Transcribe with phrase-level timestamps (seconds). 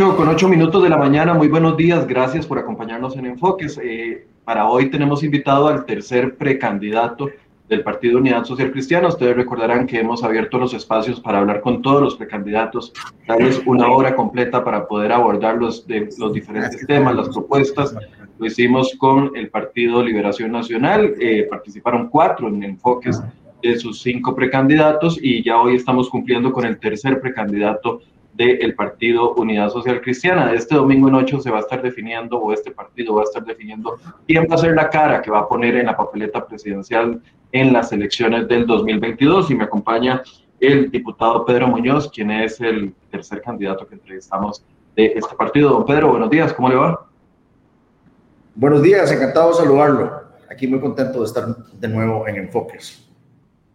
[0.00, 3.78] 8 con 8 minutos de la mañana, muy buenos días, gracias por acompañarnos en Enfoques.
[3.84, 7.28] Eh, para hoy tenemos invitado al tercer precandidato
[7.68, 9.08] del Partido Unidad Social Cristiana.
[9.08, 12.94] Ustedes recordarán que hemos abierto los espacios para hablar con todos los precandidatos,
[13.28, 17.94] darles una hora completa para poder abordar los, de, los diferentes temas, las propuestas.
[18.38, 23.22] Lo hicimos con el Partido Liberación Nacional, eh, participaron cuatro en Enfoques
[23.62, 28.00] de sus cinco precandidatos y ya hoy estamos cumpliendo con el tercer precandidato
[28.34, 30.52] del Partido Unidad Social Cristiana.
[30.52, 33.44] Este domingo en 8 se va a estar definiendo, o este partido va a estar
[33.44, 37.20] definiendo, quién va a ser la cara que va a poner en la papeleta presidencial
[37.52, 39.50] en las elecciones del 2022.
[39.50, 40.22] Y me acompaña
[40.60, 44.64] el diputado Pedro Muñoz, quien es el tercer candidato que entrevistamos
[44.94, 45.70] de este partido.
[45.70, 47.06] Don Pedro, buenos días, ¿cómo le va?
[48.54, 50.22] Buenos días, encantado de saludarlo.
[50.50, 52.99] Aquí muy contento de estar de nuevo en Enfoques.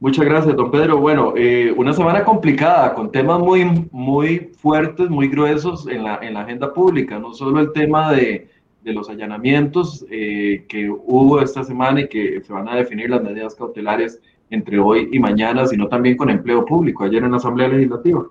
[0.05, 0.99] Muchas gracias, don Pedro.
[0.99, 6.35] Bueno, eh, una semana complicada, con temas muy, muy fuertes, muy gruesos en la, en
[6.35, 8.47] la agenda pública, no solo el tema de,
[8.83, 13.23] de los allanamientos eh, que hubo esta semana y que se van a definir las
[13.23, 14.21] medidas cautelares
[14.51, 18.27] entre hoy y mañana, sino también con empleo público, ayer en la Asamblea Legislativa.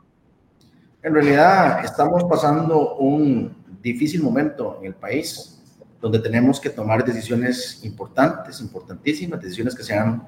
[1.03, 3.53] En realidad estamos pasando un
[3.83, 5.61] difícil momento en el país,
[6.01, 10.23] donde tenemos que tomar decisiones importantes, importantísimas, decisiones que sean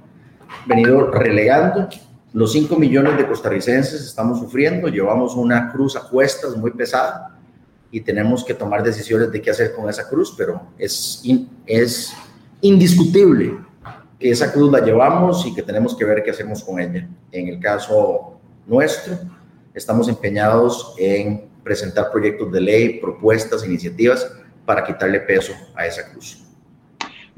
[0.67, 1.89] venido relegando.
[2.33, 7.39] Los 5 millones de costarricenses estamos sufriendo, llevamos una cruz a cuestas muy pesada
[7.91, 11.23] y tenemos que tomar decisiones de qué hacer con esa cruz, pero es,
[11.67, 12.13] es
[12.61, 13.57] indiscutible
[14.19, 17.09] que esa cruz la llevamos y que tenemos que ver qué hacemos con ella.
[17.33, 19.19] En el caso nuestro,
[19.75, 24.31] estamos empeñados en presentar proyectos de ley, propuestas, iniciativas
[24.65, 26.46] para quitarle peso a esa cruz.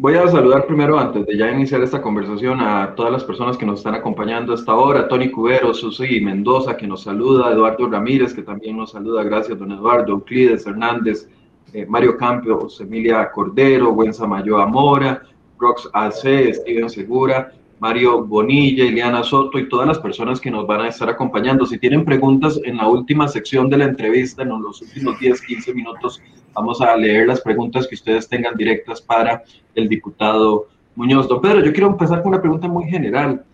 [0.00, 3.66] Voy a saludar primero, antes de ya iniciar esta conversación, a todas las personas que
[3.66, 5.08] nos están acompañando hasta ahora.
[5.08, 7.52] Tony Cubero, Susi Mendoza, que nos saluda.
[7.52, 9.24] Eduardo Ramírez, que también nos saluda.
[9.24, 10.12] Gracias, don Eduardo.
[10.12, 11.28] Euclides Hernández,
[11.72, 15.20] eh, Mario Campos, Emilia Cordero, Gwenza Mayoa Mora,
[15.58, 20.80] Rox AC, Steven Segura, Mario Bonilla, Ileana Soto y todas las personas que nos van
[20.80, 21.64] a estar acompañando.
[21.64, 25.74] Si tienen preguntas en la última sección de la entrevista, en los últimos 10, 15
[25.74, 26.20] minutos,
[26.54, 29.44] vamos a leer las preguntas que ustedes tengan directas para
[29.74, 31.28] el diputado Muñoz.
[31.28, 33.44] Don Pedro, yo quiero empezar con una pregunta muy general.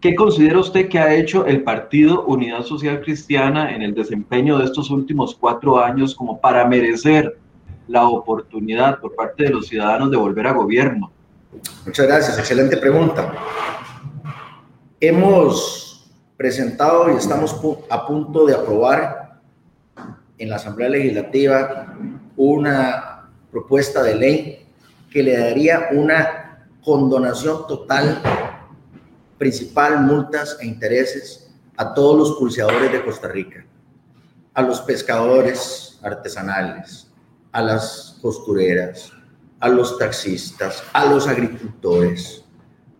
[0.00, 4.64] ¿Qué considera usted que ha hecho el Partido Unidad Social Cristiana en el desempeño de
[4.64, 7.38] estos últimos cuatro años como para merecer
[7.86, 11.12] la oportunidad por parte de los ciudadanos de volver a gobierno?
[11.84, 13.32] Muchas gracias, excelente pregunta.
[15.00, 17.56] Hemos presentado y estamos
[17.90, 19.40] a punto de aprobar
[20.38, 21.96] en la Asamblea Legislativa
[22.36, 24.66] una propuesta de ley
[25.10, 28.22] que le daría una condonación total,
[29.36, 33.66] principal, multas e intereses a todos los pulseadores de Costa Rica,
[34.54, 37.10] a los pescadores artesanales,
[37.50, 39.12] a las costureras,
[39.60, 42.42] a los taxistas, a los agricultores,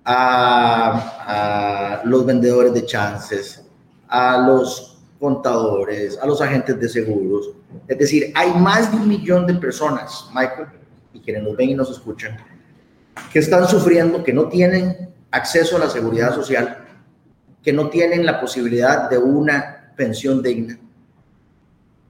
[0.04, 3.64] a, los vendedores de chances,
[4.08, 7.50] a los contadores, a los agentes de seguros.
[7.88, 10.68] Es decir, hay más de un millón de personas, Michael,
[11.12, 12.36] y quienes nos ven y nos escuchan,
[13.32, 16.84] que están sufriendo, que no tienen acceso a la seguridad social,
[17.62, 20.78] que no tienen la posibilidad de una pensión digna.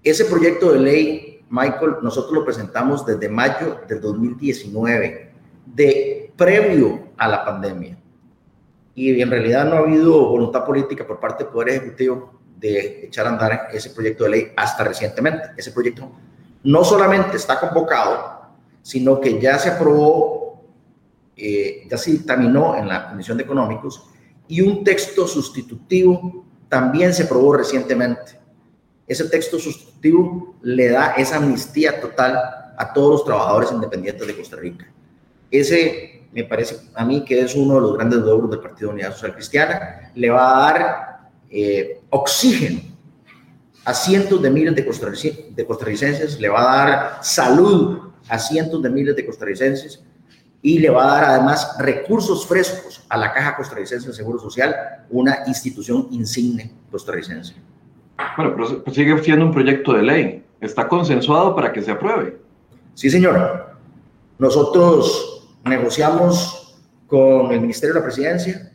[0.02, 5.32] Ese proyecto de ley Michael, nosotros lo presentamos desde mayo del 2019,
[5.66, 7.98] de previo a la pandemia.
[8.94, 13.26] Y en realidad no ha habido voluntad política por parte del Poder Ejecutivo de echar
[13.26, 15.50] a andar ese proyecto de ley hasta recientemente.
[15.56, 16.12] Ese proyecto
[16.62, 18.42] no solamente está convocado,
[18.82, 20.62] sino que ya se aprobó,
[21.36, 24.08] eh, ya se dictaminó en la Comisión de Económicos
[24.46, 28.39] y un texto sustitutivo también se aprobó recientemente
[29.10, 32.38] ese texto sustitutivo le da esa amnistía total
[32.76, 34.86] a todos los trabajadores independientes de Costa Rica.
[35.50, 39.12] Ese me parece a mí que es uno de los grandes logros del Partido Unidad
[39.12, 40.12] Social Cristiana.
[40.14, 42.82] Le va a dar eh, oxígeno
[43.84, 44.82] a cientos de miles de,
[45.56, 50.04] de costarricenses, le va a dar salud a cientos de miles de costarricenses
[50.62, 55.04] y le va a dar además recursos frescos a la Caja Costarricense de Seguro Social,
[55.10, 57.56] una institución insigne costarricense.
[58.36, 60.44] Bueno, pero pues sigue siendo un proyecto de ley.
[60.60, 62.38] ¿Está consensuado para que se apruebe?
[62.94, 63.76] Sí, señor.
[64.38, 68.72] Nosotros negociamos con el Ministerio de la Presidencia,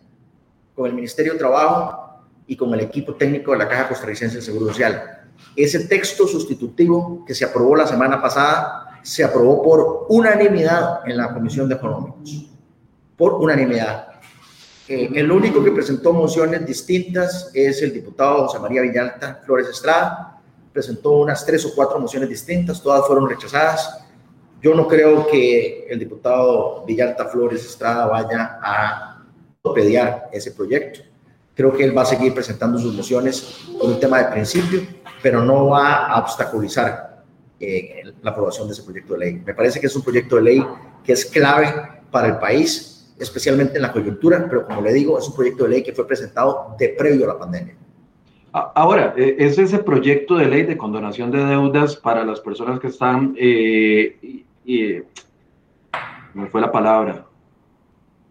[0.75, 4.41] con el Ministerio de Trabajo y con el equipo técnico de la Caja Costarricense de
[4.41, 5.25] Seguro Social.
[5.55, 11.33] Ese texto sustitutivo que se aprobó la semana pasada se aprobó por unanimidad en la
[11.33, 12.49] Comisión de Económicos.
[13.15, 14.07] Por unanimidad.
[14.87, 20.39] Eh, el único que presentó mociones distintas es el diputado José María Villalta Flores Estrada,
[20.71, 24.05] presentó unas tres o cuatro mociones distintas, todas fueron rechazadas.
[24.61, 29.23] Yo no creo que el diputado Villalta Flores Estrada vaya a
[29.73, 30.99] pediar ese proyecto.
[31.55, 34.81] Creo que él va a seguir presentando sus mociones con un tema de principio,
[35.23, 37.23] pero no va a obstaculizar
[37.59, 39.41] eh, la aprobación de ese proyecto de ley.
[39.45, 40.65] Me parece que es un proyecto de ley
[41.03, 41.73] que es clave
[42.11, 45.69] para el país, especialmente en la coyuntura, pero como le digo, es un proyecto de
[45.69, 47.75] ley que fue presentado de previo a la pandemia.
[48.51, 52.87] Ahora, eh, es ese proyecto de ley de condonación de deudas para las personas que
[52.87, 54.95] están, eh, y,
[56.33, 57.25] me fue la palabra,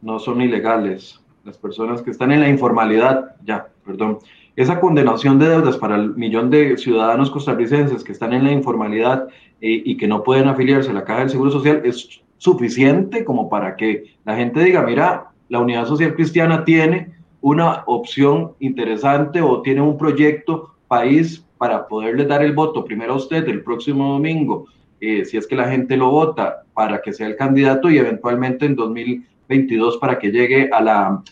[0.01, 4.19] no son ilegales, las personas que están en la informalidad, ya, perdón,
[4.57, 9.29] esa condenación de deudas para el millón de ciudadanos costarricenses que están en la informalidad
[9.61, 13.49] eh, y que no pueden afiliarse a la Caja del Seguro Social es suficiente como
[13.49, 17.11] para que la gente diga, mira, la Unidad Social Cristiana tiene
[17.41, 23.17] una opción interesante o tiene un proyecto país para poderle dar el voto primero a
[23.17, 24.67] usted el próximo domingo,
[25.01, 28.67] eh, si es que la gente lo vota, para que sea el candidato y eventualmente
[28.67, 31.23] en 2022 para que llegue a la,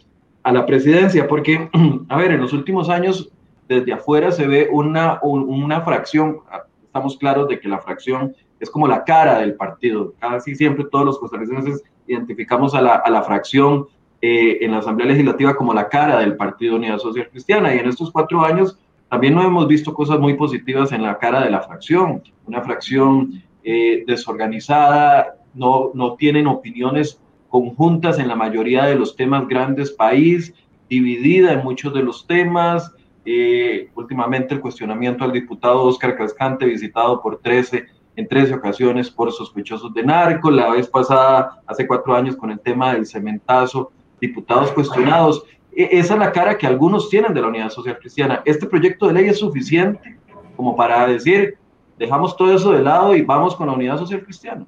[0.44, 1.28] a la presidencia.
[1.28, 1.68] Porque,
[2.08, 3.30] a ver, en los últimos años,
[3.68, 6.38] desde afuera se ve una, una fracción,
[6.86, 10.14] estamos claros de que la fracción es como la cara del partido.
[10.20, 13.86] Casi siempre todos los costarricenses identificamos a la, a la fracción
[14.20, 17.74] eh, en la Asamblea Legislativa como la cara del Partido Unidad Social Cristiana.
[17.74, 18.78] Y en estos cuatro años
[19.10, 22.22] también no hemos visto cosas muy positivas en la cara de la fracción.
[22.46, 29.48] Una fracción eh, desorganizada, no, no tienen opiniones conjuntas en la mayoría de los temas
[29.48, 30.54] grandes país,
[30.88, 32.94] dividida en muchos de los temas.
[33.24, 37.86] Eh, últimamente el cuestionamiento al diputado Oscar Cascante, visitado por 13
[38.16, 42.60] en 13 ocasiones por sospechosos de narco, la vez pasada, hace cuatro años, con el
[42.60, 45.44] tema del cementazo diputados cuestionados.
[45.74, 48.42] E, esa es la cara que algunos tienen de la Unidad Social Cristiana.
[48.44, 50.18] Este proyecto de ley es suficiente
[50.56, 51.58] como para decir,
[51.98, 54.66] dejamos todo eso de lado y vamos con la Unidad Social Cristiana.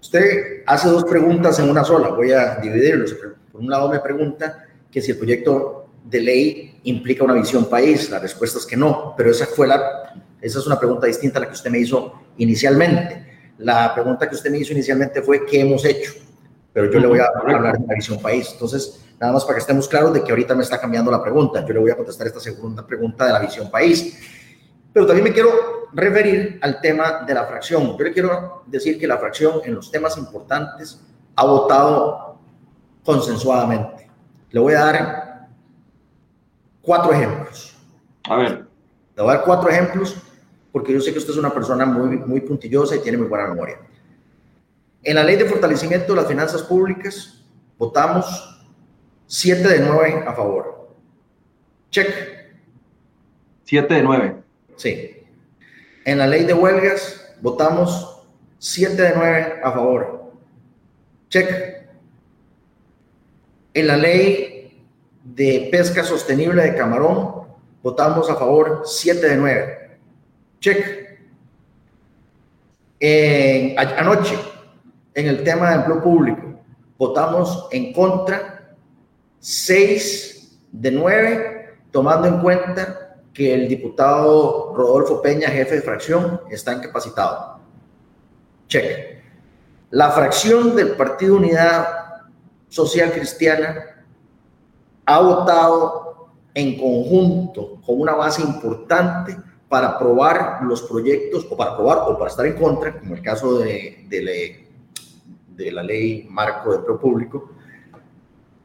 [0.00, 3.14] Usted hace dos preguntas en una sola, voy a dividirlos.
[3.50, 8.10] Por un lado me pregunta que si el proyecto de ley implica una visión país,
[8.10, 11.42] la respuesta es que no, pero esa fue la, esa es una pregunta distinta a
[11.42, 13.26] la que usted me hizo inicialmente.
[13.58, 16.12] La pregunta que usted me hizo inicialmente fue ¿qué hemos hecho?
[16.76, 18.50] pero yo le voy a hablar de la visión país.
[18.52, 21.64] Entonces, nada más para que estemos claros de que ahorita me está cambiando la pregunta.
[21.64, 24.14] Yo le voy a contestar esta segunda pregunta de la visión país.
[24.92, 25.48] Pero también me quiero
[25.94, 27.96] referir al tema de la fracción.
[27.96, 31.00] Yo le quiero decir que la fracción en los temas importantes
[31.34, 32.40] ha votado
[33.02, 34.10] consensuadamente.
[34.50, 35.25] Le voy a dar
[36.86, 37.76] cuatro ejemplos.
[38.24, 38.66] A ver.
[39.16, 40.16] Le voy a dar cuatro ejemplos
[40.72, 43.48] porque yo sé que usted es una persona muy, muy puntillosa y tiene muy buena
[43.48, 43.80] memoria.
[45.02, 47.42] En la ley de fortalecimiento de las finanzas públicas
[47.76, 48.64] votamos
[49.26, 50.90] 7 de 9 a favor.
[51.90, 52.08] Check.
[53.64, 54.36] 7 de 9.
[54.76, 55.16] Sí.
[56.04, 58.22] En la ley de huelgas votamos
[58.58, 60.32] 7 de 9 a favor.
[61.30, 61.86] Check.
[63.74, 64.55] En la ley
[65.36, 67.46] de pesca sostenible de camarón
[67.82, 69.98] votamos a favor 7 de 9.
[70.60, 71.20] Check.
[73.98, 74.38] Anoche
[75.12, 76.58] en el tema de empleo público.
[76.96, 78.74] Votamos en contra
[79.38, 86.72] 6 de 9, tomando en cuenta que el diputado Rodolfo Peña, jefe de fracción, está
[86.72, 87.60] incapacitado.
[88.68, 89.20] Check.
[89.90, 91.86] La fracción del Partido Unidad
[92.68, 93.95] Social Cristiana
[95.06, 99.36] ha votado en conjunto con una base importante
[99.68, 103.58] para aprobar los proyectos o para aprobar o para estar en contra, como el caso
[103.58, 104.68] de, de,
[105.48, 107.50] de la ley marco de empleo público,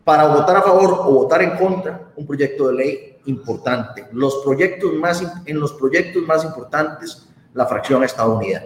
[0.04, 4.08] para votar a favor o votar en contra un proyecto de ley importante.
[4.12, 8.66] Los proyectos más, en los proyectos más importantes, la fracción ha estado unida.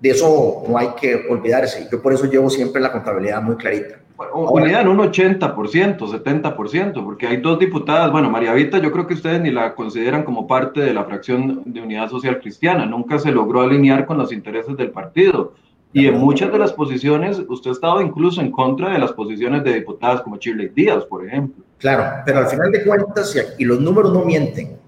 [0.00, 1.88] De eso no hay que olvidarse.
[1.90, 4.00] Yo por eso llevo siempre la contabilidad muy clarita.
[4.34, 8.10] Unidad en un 80%, 70%, porque hay dos diputadas.
[8.10, 11.62] Bueno, María Vita, yo creo que ustedes ni la consideran como parte de la fracción
[11.64, 12.86] de Unidad Social Cristiana.
[12.86, 15.54] Nunca se logró alinear con los intereses del partido.
[15.92, 19.62] Y en muchas de las posiciones, usted ha estado incluso en contra de las posiciones
[19.62, 21.62] de diputadas como Shirley Díaz, por ejemplo.
[21.78, 24.78] Claro, pero al final de cuentas, y los números no mienten.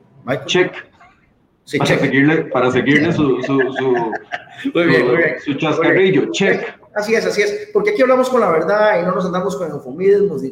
[0.47, 0.73] Check.
[1.65, 3.59] Sí, para, Seguirle, para seguirle su, su,
[5.45, 6.31] su chascarrillo.
[6.31, 6.84] Check.
[6.95, 7.71] Así es, así es.
[7.73, 10.43] Porque aquí hablamos con la verdad y no nos andamos con eufemismos.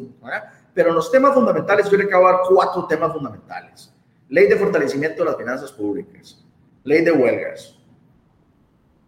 [0.73, 3.93] Pero en los temas fundamentales, yo le acabo cuatro temas fundamentales.
[4.29, 6.43] Ley de fortalecimiento de las finanzas públicas.
[6.83, 7.77] Ley de huelgas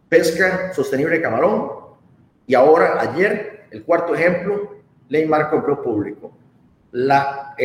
[0.10, 1.72] pesca sostenible de camarón.
[2.48, 4.76] Y ahora, ayer, el cuarto ejemplo,
[5.10, 6.32] ley marco empleo público.
[6.92, 7.56] La,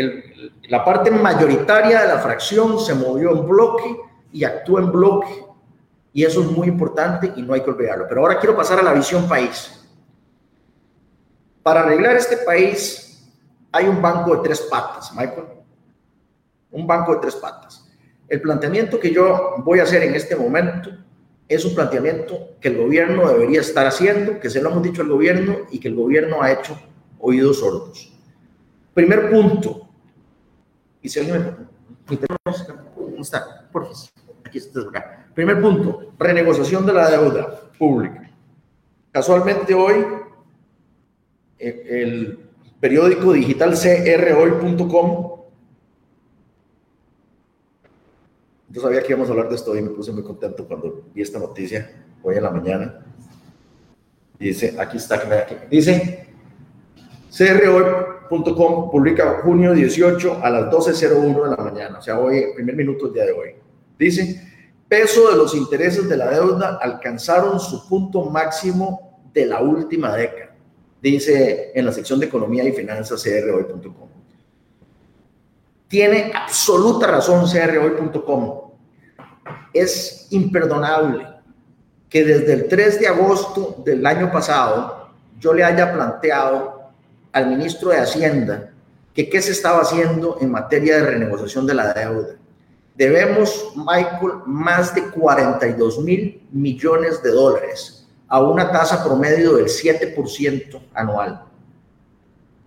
[0.68, 3.96] la parte mayoritaria de la fracción se movió en bloque
[4.32, 5.44] y actúa en bloque.
[6.12, 8.06] Y eso es muy importante y no hay que olvidarlo.
[8.08, 9.88] Pero ahora quiero pasar a la visión país.
[11.62, 13.28] Para arreglar este país
[13.70, 15.44] hay un banco de tres patas, Michael.
[16.72, 17.86] Un banco de tres patas.
[18.28, 20.90] El planteamiento que yo voy a hacer en este momento
[21.48, 25.08] es un planteamiento que el gobierno debería estar haciendo, que se lo hemos dicho al
[25.08, 26.78] gobierno y que el gobierno ha hecho
[27.18, 28.12] oídos sordos.
[28.94, 29.90] Primer punto,
[31.02, 31.68] y si alguien.
[32.06, 33.68] ¿Dónde está?
[33.72, 33.96] Por favor.
[34.44, 34.80] Aquí está.
[35.40, 38.30] Primer punto, renegociación de la deuda pública.
[39.10, 40.04] Casualmente hoy,
[41.58, 42.38] el
[42.78, 45.40] periódico digital crhoy.com
[48.68, 51.22] Yo sabía que íbamos a hablar de esto y me puse muy contento cuando vi
[51.22, 51.90] esta noticia
[52.22, 53.02] hoy en la mañana.
[54.38, 56.34] Dice, aquí está, aquí, dice,
[57.34, 63.08] crhoy.com publica junio 18 a las 12.01 de la mañana, o sea, hoy, primer minuto
[63.08, 63.54] día de hoy.
[63.98, 64.49] Dice,
[64.90, 70.50] peso de los intereses de la deuda alcanzaron su punto máximo de la última década,
[71.00, 74.08] dice en la sección de economía y finanzas crhoy.com.
[75.86, 78.72] Tiene absoluta razón crhoy.com.
[79.72, 81.24] Es imperdonable
[82.08, 86.80] que desde el 3 de agosto del año pasado yo le haya planteado
[87.30, 88.72] al ministro de Hacienda
[89.14, 92.39] que qué se estaba haciendo en materia de renegociación de la deuda.
[93.00, 100.78] Debemos, Michael, más de 42 mil millones de dólares a una tasa promedio del 7%
[100.92, 101.46] anual.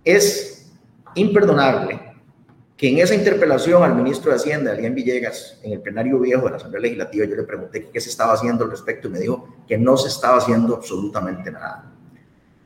[0.04, 0.72] Es
[1.14, 2.00] imperdonable
[2.76, 6.50] que en esa interpelación al ministro de Hacienda, Alián Villegas, en el plenario viejo de
[6.50, 9.48] la Asamblea Legislativa, yo le pregunté qué se estaba haciendo al respecto y me dijo
[9.68, 11.92] que no se estaba haciendo absolutamente nada.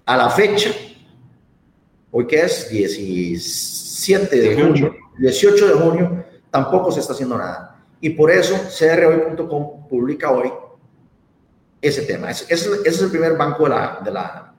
[0.06, 0.70] A la fecha,
[2.12, 7.77] hoy que es 17 de junio, 18 de junio, tampoco se está haciendo nada.
[8.00, 10.51] Y por eso crhoy.com publica hoy
[11.82, 12.30] ese tema.
[12.32, 14.00] Ese, es el primer banco de la...
[14.04, 14.54] De la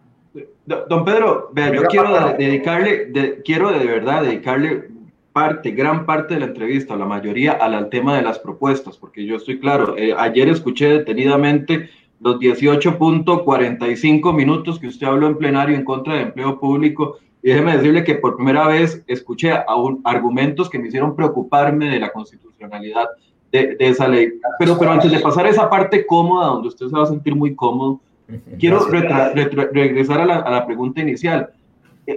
[0.66, 4.90] Don Pedro, yo quiero dedicarle, quiero de verdad dedicarle
[5.32, 9.36] parte, gran parte de la entrevista, la mayoría, al, tema de las propuestas, porque yo
[9.36, 11.88] estoy claro, eh, ayer escuché detenidamente
[12.20, 17.18] los 18.45 minutos que usted habló en plenario en contra de empleo público,
[17.48, 21.98] y déjeme decirle que por primera vez escuché aún argumentos que me hicieron preocuparme de
[21.98, 23.08] la constitucionalidad
[23.50, 24.34] de, esa ley.
[24.58, 27.34] Pero, pero antes de pasar a esa parte cómoda, donde usted se va a sentir
[27.34, 28.00] muy cómodo,
[28.58, 31.48] quiero regresar a la, a la pregunta inicial.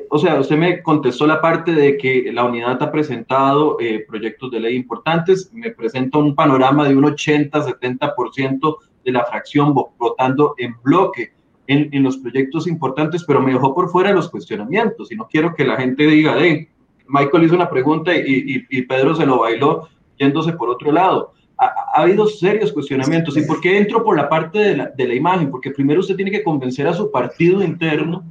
[0.10, 4.52] O sea, usted me contestó la parte de que la unidad ha presentado eh, proyectos
[4.52, 10.76] de ley importantes, me presenta un panorama de un 80-70% de la fracción votando en
[10.84, 11.32] bloque
[11.72, 15.56] en, en, los proyectos importantes, pero me dejó por fuera los cuestionamientos y no quiero
[15.56, 16.68] que la gente diga, hey,
[17.08, 19.88] Michael hizo una pregunta y, y, Pedro se lo bailó
[20.18, 21.34] yéndose por otro lado.
[21.58, 23.38] Ha, ha, habido serios cuestionamientos.
[23.38, 25.50] ¿Y por qué entro por la parte de la, de la imagen?
[25.50, 28.24] Porque primero usted tiene que convencer a su partido interno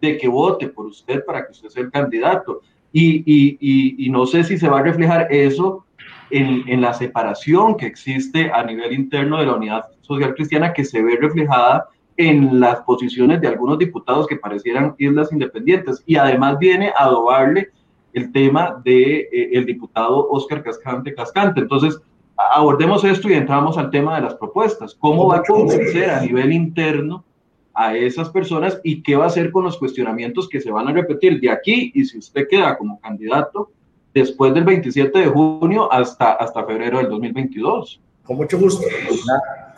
[0.00, 2.62] de que vote por usted para que usted sea el candidato.
[2.92, 5.84] Y, y, y, no sé si se va a reflejar eso
[6.30, 10.84] en, en, la separación que existe a nivel interno de la unidad social cristiana que
[10.84, 11.88] se ve reflejada
[12.18, 16.02] en las posiciones de algunos diputados que parecieran islas independientes.
[16.04, 17.70] Y además viene a adobarle
[18.12, 21.60] el tema del de, eh, diputado Oscar Cascante Cascante.
[21.60, 22.00] Entonces,
[22.36, 24.96] abordemos esto y entramos al tema de las propuestas.
[24.98, 27.24] ¿Cómo va a convencer a nivel interno
[27.72, 30.92] a esas personas y qué va a hacer con los cuestionamientos que se van a
[30.92, 33.70] repetir de aquí y si usted queda como candidato
[34.12, 38.00] después del 27 de junio hasta, hasta febrero del 2022.
[38.24, 38.84] Con mucho gusto,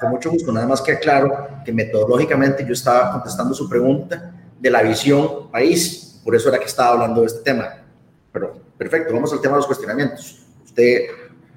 [0.01, 0.51] con mucho gusto.
[0.51, 6.21] Nada más que aclaro que metodológicamente yo estaba contestando su pregunta de la visión país,
[6.25, 7.83] por eso era que estaba hablando de este tema.
[8.33, 10.47] Pero perfecto, vamos al tema de los cuestionamientos.
[10.65, 11.07] Usted,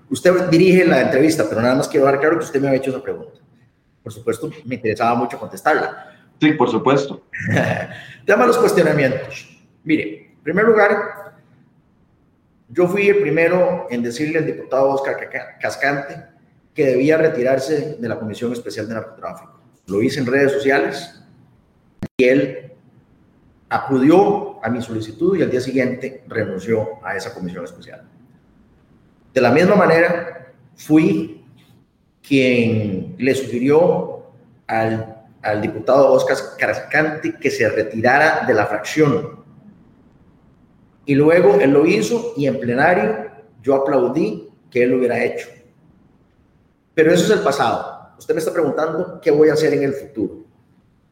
[0.09, 2.91] usted dirige la entrevista, pero nada más quiero dar claro que usted me ha hecho
[2.91, 3.39] esa pregunta.
[4.01, 6.11] Por supuesto, me interesaba mucho contestarla.
[6.39, 7.23] Sí, por supuesto.
[8.25, 9.57] Tema de los cuestionamientos.
[9.83, 11.35] Mire, en primer lugar,
[12.69, 15.17] yo fui el primero en decirle al diputado Oscar
[15.61, 16.32] Cascante
[16.73, 19.59] que debía retirarse de la Comisión Especial de Narcotráfico.
[19.87, 21.21] Lo hice en redes sociales
[22.17, 22.71] y él
[23.69, 28.07] acudió a mi solicitud y al día siguiente renunció a esa comisión especial.
[29.33, 31.43] De la misma manera, fui
[32.21, 34.23] quien le sugirió
[34.67, 39.43] al diputado Oscar Carascante que se retirara de la fracción.
[41.05, 43.29] Y luego él lo hizo y en plenario
[43.61, 45.49] yo aplaudí que él lo hubiera hecho.
[46.93, 48.13] Pero eso es el pasado.
[48.17, 50.45] Usted me está preguntando qué voy a hacer en el futuro.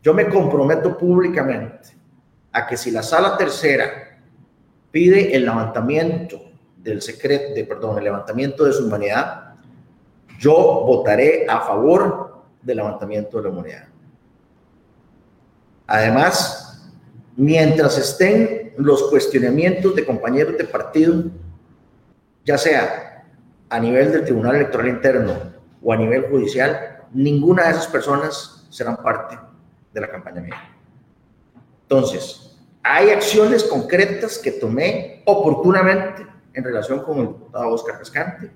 [0.02, 1.90] Yo me comprometo públicamente
[2.52, 4.20] a que si la sala tercera
[4.92, 6.42] pide el levantamiento
[6.78, 9.56] del secreto, de, perdón, el levantamiento de su humanidad,
[10.40, 10.54] yo
[10.86, 13.88] votaré a favor del levantamiento de la inmunidad.
[15.88, 16.92] Además,
[17.36, 21.24] mientras estén los cuestionamientos de compañeros de partido,
[22.46, 23.26] ya sea
[23.70, 28.98] a nivel del Tribunal Electoral Interno o a nivel judicial, ninguna de esas personas serán
[28.98, 29.38] parte
[29.94, 30.56] de la campaña mía.
[31.84, 38.52] Entonces, hay acciones concretas que tomé oportunamente en relación con el diputado Oscar Cascante.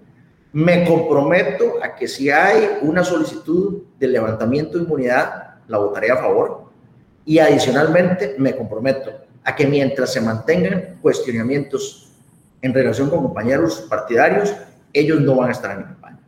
[0.53, 6.17] Me comprometo a que si hay una solicitud de levantamiento de inmunidad, la votaré a
[6.17, 6.65] favor.
[7.25, 9.11] Y adicionalmente me comprometo
[9.43, 12.13] a que mientras se mantengan cuestionamientos
[12.61, 14.55] en relación con compañeros partidarios,
[14.93, 16.19] ellos no van a estar en mi campaña.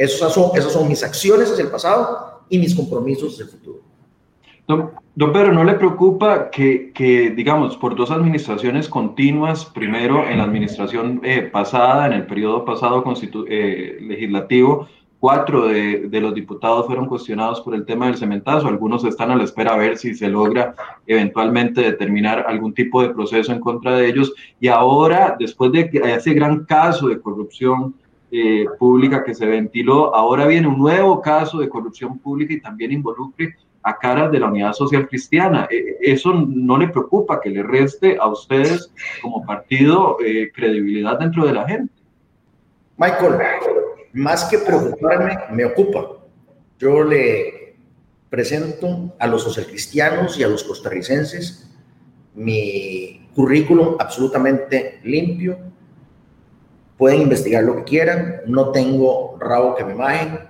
[0.00, 3.80] Esas son, esas son mis acciones hacia el pasado y mis compromisos hacia el futuro.
[4.66, 10.44] Don, Pedro, ¿no le preocupa que, que, digamos, por dos administraciones continuas, primero en la
[10.44, 13.04] administración eh, pasada, en el periodo pasado
[13.46, 14.88] eh, legislativo,
[15.18, 19.36] cuatro de, de, los diputados fueron cuestionados por el tema del cementazo, algunos están a
[19.36, 20.74] la espera a ver si se logra
[21.06, 26.32] eventualmente determinar algún tipo de proceso en contra de ellos, y ahora, después de ese
[26.32, 27.94] gran caso de corrupción
[28.30, 32.92] eh, pública que se ventiló, ahora viene un nuevo caso de corrupción pública y también
[32.92, 35.66] involucre a caras de la Unidad Social Cristiana.
[35.70, 41.46] E, ¿Eso no le preocupa que le reste a ustedes como partido eh, credibilidad dentro
[41.46, 41.92] de la gente?
[42.96, 43.34] Michael,
[44.12, 46.06] más que preocuparme, me ocupa.
[46.78, 47.76] Yo le
[48.28, 51.66] presento a los socialcristianos y a los costarricenses
[52.34, 55.58] mi currículum absolutamente limpio.
[57.00, 60.40] Pueden investigar lo que quieran, no tengo rabo que me majen,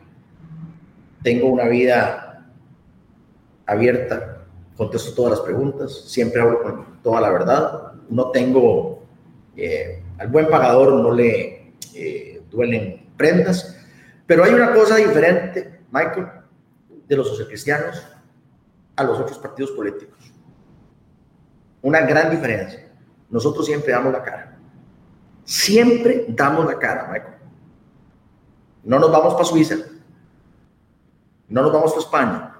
[1.22, 2.44] tengo una vida
[3.66, 4.42] abierta,
[4.76, 9.04] contesto todas las preguntas, siempre hablo con toda la verdad, no tengo,
[9.56, 13.78] eh, al buen pagador no le eh, duelen prendas,
[14.26, 16.26] pero hay una cosa diferente, Michael,
[17.06, 18.04] de los socialcristianos
[18.96, 20.18] a los otros partidos políticos.
[21.82, 22.88] Una gran diferencia.
[23.30, 24.49] Nosotros siempre damos la cara.
[25.44, 27.34] Siempre damos la cara, Michael.
[28.84, 29.76] No nos vamos para Suiza.
[31.48, 32.50] No nos vamos para España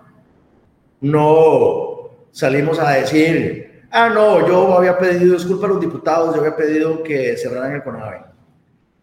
[1.00, 6.56] no salimos a decir, ah, no, yo había pedido disculpas a los diputados, yo había
[6.56, 8.24] pedido que cerraran el CONAVE.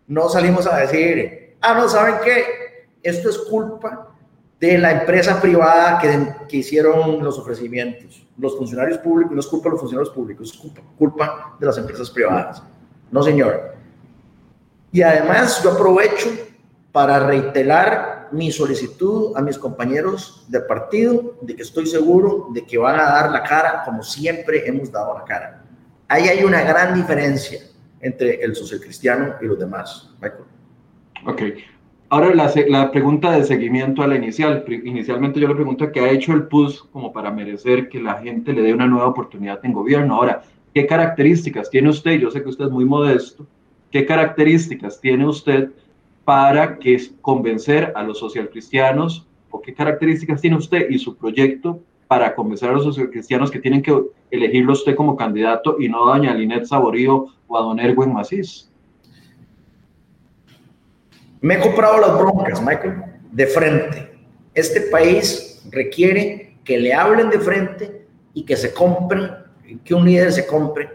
[0.07, 2.87] No salimos a decir, ah, no, ¿saben qué?
[3.01, 4.13] Esto es culpa
[4.59, 8.25] de la empresa privada que, que hicieron los ofrecimientos.
[8.37, 11.77] Los funcionarios públicos, no es culpa de los funcionarios públicos, es culpa, culpa de las
[11.77, 12.63] empresas privadas.
[13.11, 13.75] No, señor.
[14.91, 16.29] Y además yo aprovecho
[16.91, 22.77] para reiterar mi solicitud a mis compañeros de partido de que estoy seguro de que
[22.77, 25.63] van a dar la cara como siempre hemos dado la cara.
[26.07, 27.59] Ahí hay una gran diferencia
[28.01, 30.09] entre el socialcristiano y los demás.
[30.21, 30.43] Michael.
[31.25, 31.41] Ok.
[32.09, 34.63] Ahora la, la, pregunta de seguimiento a la inicial.
[34.67, 38.53] Inicialmente yo le pregunto qué ha hecho el PUS como para merecer que la gente
[38.53, 40.15] le dé una nueva oportunidad en gobierno.
[40.15, 40.41] Ahora,
[40.77, 42.19] ¿qué características tiene usted?
[42.19, 43.47] Yo sé que usted es muy modesto.
[43.89, 45.71] ¿Qué características tiene usted
[46.23, 52.35] para que convencer a los socialcristianos o qué características tiene usted y su proyecto para
[52.35, 56.35] convencer a los socialcristianos que tienen que elegirlo usted como candidato y no a doña
[56.35, 58.71] Linet Saborío o a don Erwin Macís?
[61.41, 64.11] Me he comprado las broncas, Michael, de frente.
[64.53, 69.46] Este país requiere que le hablen de frente y que se compren,
[69.83, 70.89] que un líder se compre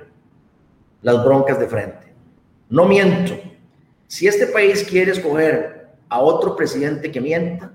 [1.03, 2.15] las broncas de frente.
[2.69, 3.35] No miento,
[4.07, 7.73] si este país quiere escoger a otro presidente que mienta,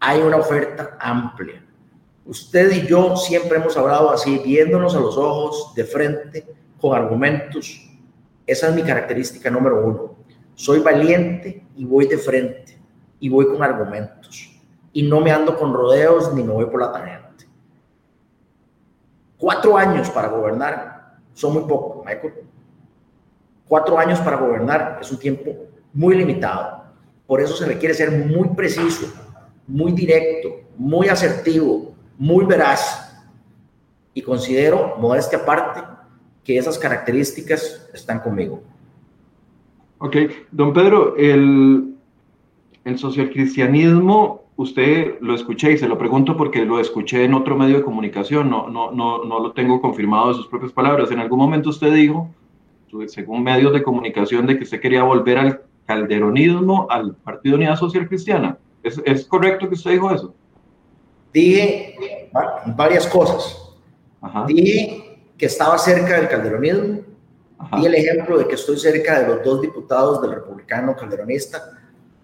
[0.00, 1.64] hay una oferta amplia.
[2.24, 6.46] Usted y yo siempre hemos hablado así, viéndonos a los ojos, de frente,
[6.80, 7.90] con argumentos.
[8.46, 10.14] Esa es mi característica número uno.
[10.54, 12.78] Soy valiente y voy de frente
[13.20, 14.60] y voy con argumentos.
[14.92, 17.27] Y no me ando con rodeos ni me voy por la tangente.
[19.38, 22.34] Cuatro años para gobernar son muy poco, Michael.
[23.66, 25.54] Cuatro años para gobernar es un tiempo
[25.92, 26.84] muy limitado.
[27.26, 29.06] Por eso se requiere ser muy preciso,
[29.66, 33.04] muy directo, muy asertivo, muy veraz.
[34.14, 35.82] Y considero, modestia aparte,
[36.42, 38.62] que esas características están conmigo.
[39.98, 40.16] Ok,
[40.50, 41.94] don Pedro, el,
[42.84, 47.76] el socialcristianismo, usted lo escuché y se lo pregunto porque lo escuché en otro medio
[47.76, 51.12] de comunicación, no, no, no, no lo tengo confirmado de sus propias palabras.
[51.12, 52.28] En algún momento usted dijo,
[53.06, 58.08] según medios de comunicación, de que usted quería volver al calderonismo al Partido Unidad Social
[58.08, 58.58] Cristiana.
[58.82, 60.34] ¿Es, ¿Es, correcto que usted dijo eso?
[61.32, 62.28] Dije
[62.76, 63.76] varias cosas.
[64.48, 67.02] Dije que estaba cerca del calderonismo.
[67.80, 71.62] y el ejemplo de que estoy cerca de los dos diputados del republicano calderonista,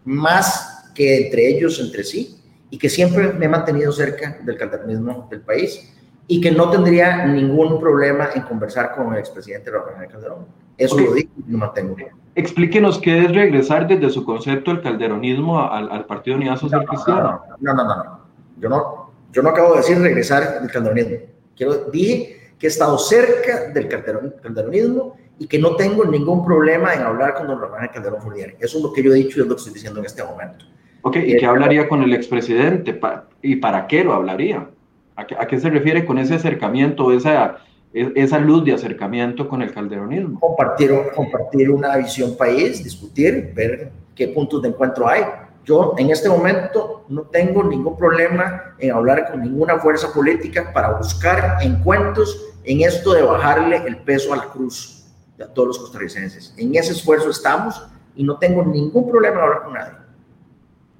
[0.05, 5.29] más que entre ellos, entre sí, y que siempre me he mantenido cerca del calderonismo
[5.31, 5.93] del país
[6.27, 10.47] y que no tendría ningún problema en conversar con el expresidente Rafael Calderón.
[10.77, 11.97] Eso lo digo y lo mantengo.
[12.35, 17.41] Explíquenos qué es regresar desde su concepto del calderonismo al, al Partido Unidad Social Cristiana.
[17.61, 18.21] No no, no, no,
[18.59, 21.19] Yo no, yo no acabo de decir regresar del calderonismo.
[21.55, 27.03] Quiero, dije que he estado cerca del calderonismo y que no tengo ningún problema en
[27.03, 28.57] hablar con don Rafael Calderón Furrier.
[28.59, 30.25] Eso es lo que yo he dicho y es lo que estoy diciendo en este
[30.25, 30.65] momento.
[31.07, 32.99] Ok, ¿y qué hablaría con el expresidente?
[33.43, 34.71] ¿Y para qué lo hablaría?
[35.17, 37.59] ¿A qué, se refiere con ese acercamiento, esa,
[37.93, 40.41] e, esa luz de acercamiento con el calderonismo?
[40.41, 45.25] Compartir, compartir una visión país, discutir, ver qué puntos de encuentro hay.
[45.67, 50.93] Yo en este momento no tengo ningún problema en hablar con ninguna fuerza política para
[50.93, 55.05] buscar encuentros en esto de bajarle el peso a la cruz
[55.39, 56.55] a todos los costarricenses.
[56.57, 57.87] En ese esfuerzo estamos
[58.17, 60.04] y no tengo ningún problema en hablar con nadie.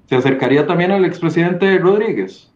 [0.07, 2.51] ¿Se acercaría también al expresidente Rodríguez?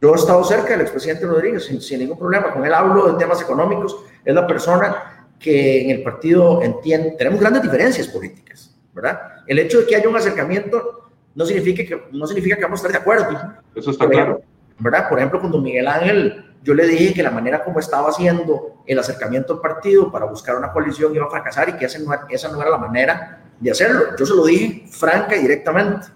[0.00, 2.52] Yo he estado cerca del expresidente Rodríguez sin, ningún problema.
[2.52, 3.96] Con él hablo de temas económicos.
[4.24, 7.16] Es la persona que en el partido entiende.
[7.18, 9.20] Tenemos grandes diferencias políticas, ¿verdad?
[9.46, 12.86] El hecho de que haya un acercamiento no significa que, no significa que vamos a
[12.86, 13.38] estar de acuerdo.
[13.74, 14.42] Eso está claro.
[14.78, 15.08] ¿Verdad?
[15.08, 18.98] Por ejemplo, cuando Miguel Ángel yo le dije que la manera como estaba haciendo el
[18.98, 22.48] acercamiento al partido para buscar una coalición iba a fracasar y que esa no, esa
[22.50, 24.16] no era la manera de hacerlo.
[24.18, 26.06] Yo se lo dije franca y directamente.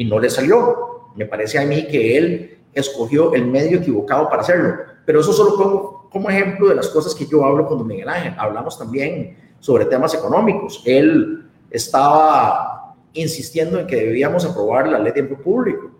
[0.00, 1.10] Y no le salió.
[1.14, 4.76] Me parece a mí que él escogió el medio equivocado para hacerlo.
[5.04, 8.34] Pero eso solo pongo como ejemplo de las cosas que yo hablo con Miguel Ángel.
[8.38, 10.82] Hablamos también sobre temas económicos.
[10.86, 15.90] Él estaba insistiendo en que debíamos aprobar la ley de tiempo público.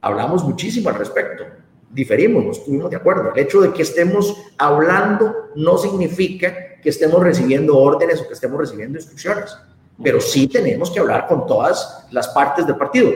[0.00, 1.44] Hablamos muchísimo al respecto
[1.90, 3.32] diferimos, no estuvimos de acuerdo.
[3.34, 8.58] El hecho de que estemos hablando no significa que estemos recibiendo órdenes o que estemos
[8.58, 9.56] recibiendo instrucciones,
[10.02, 13.10] pero sí tenemos que hablar con todas las partes del partido.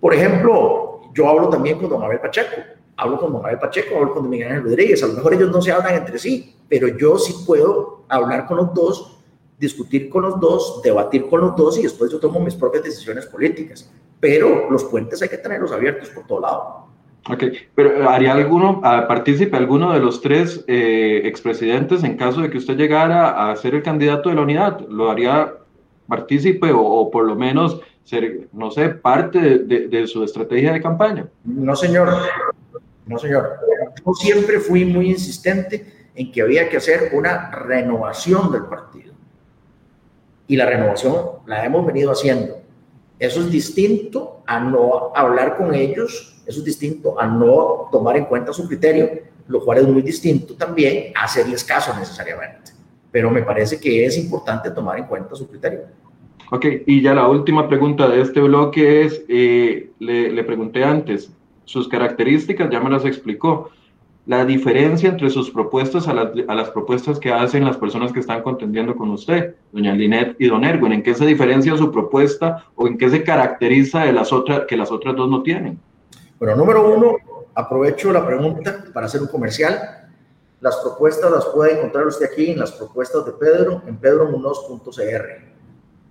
[0.00, 2.56] Por ejemplo, yo hablo también con don Abel Pacheco,
[2.96, 5.60] hablo con don Abel Pacheco, hablo con Miguel Ángel Rodríguez, a lo mejor ellos no
[5.60, 9.18] se hablan entre sí, pero yo sí puedo hablar con los dos,
[9.58, 13.26] discutir con los dos, debatir con los dos y después yo tomo mis propias decisiones
[13.26, 13.90] políticas.
[14.20, 16.88] Pero los puentes hay que tenerlos abiertos por todo lado.
[17.30, 22.58] Ok, pero ¿haría alguno, partícipe alguno de los tres eh, expresidentes en caso de que
[22.58, 24.80] usted llegara a ser el candidato de la unidad?
[24.88, 25.52] ¿Lo haría
[26.08, 31.26] partícipe o, por lo menos ser, no sé, parte de, su estrategia de campaña?
[31.44, 32.08] No, señor.
[33.06, 33.58] No, señor.
[34.04, 39.12] Yo siempre fui muy insistente en que había que hacer una renovación del partido.
[40.46, 41.14] Y la renovación
[41.46, 42.58] la hemos venido haciendo.
[43.18, 48.24] Eso es distinto a no hablar con ellos eso es distinto a no tomar en
[48.24, 49.10] cuenta su criterio,
[49.48, 52.72] lo cual es muy distinto también a hacerles caso necesariamente.
[53.10, 55.80] Pero me parece que es importante tomar en cuenta su criterio.
[56.50, 61.30] Ok, y ya la última pregunta de este bloque es, eh, le, le, pregunté antes,
[61.64, 63.70] sus características ya me las explicó.
[64.24, 68.20] La diferencia entre sus propuestas a las, a las propuestas que hacen las personas que
[68.20, 72.64] están contendiendo con usted, doña Linet y don Erwin, ¿en qué se diferencia su propuesta
[72.74, 75.78] o en qué se caracteriza de las otras que las otras dos no tienen?
[76.38, 77.16] Bueno, número uno,
[77.54, 80.07] aprovecho la pregunta para hacer un comercial.
[80.60, 85.48] Las propuestas las puede encontrar usted aquí en las propuestas de Pedro, en pedromunoz.cr.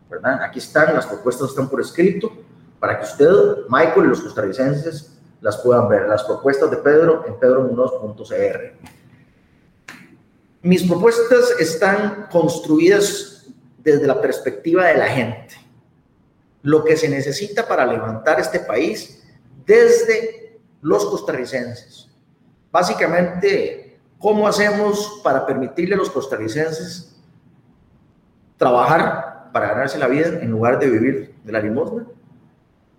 [0.10, 0.42] ¿verdad?
[0.42, 2.32] Aquí están, las propuestas están por escrito
[2.80, 3.30] para que usted,
[3.70, 6.08] Michael y los costarricenses las puedan ver.
[6.08, 8.74] Las propuestas de Pedro en pedromunoz.cr.
[10.62, 13.46] Mis propuestas están construidas
[13.80, 15.56] desde la perspectiva de la gente.
[16.64, 19.24] Lo que se necesita para levantar este país
[19.66, 22.10] desde los costarricenses.
[22.72, 23.87] Básicamente,
[24.20, 27.16] ¿cómo hacemos para permitirle a los costarricenses
[28.58, 32.06] trabajar para ganarse la vida en lugar de vivir de la limosna?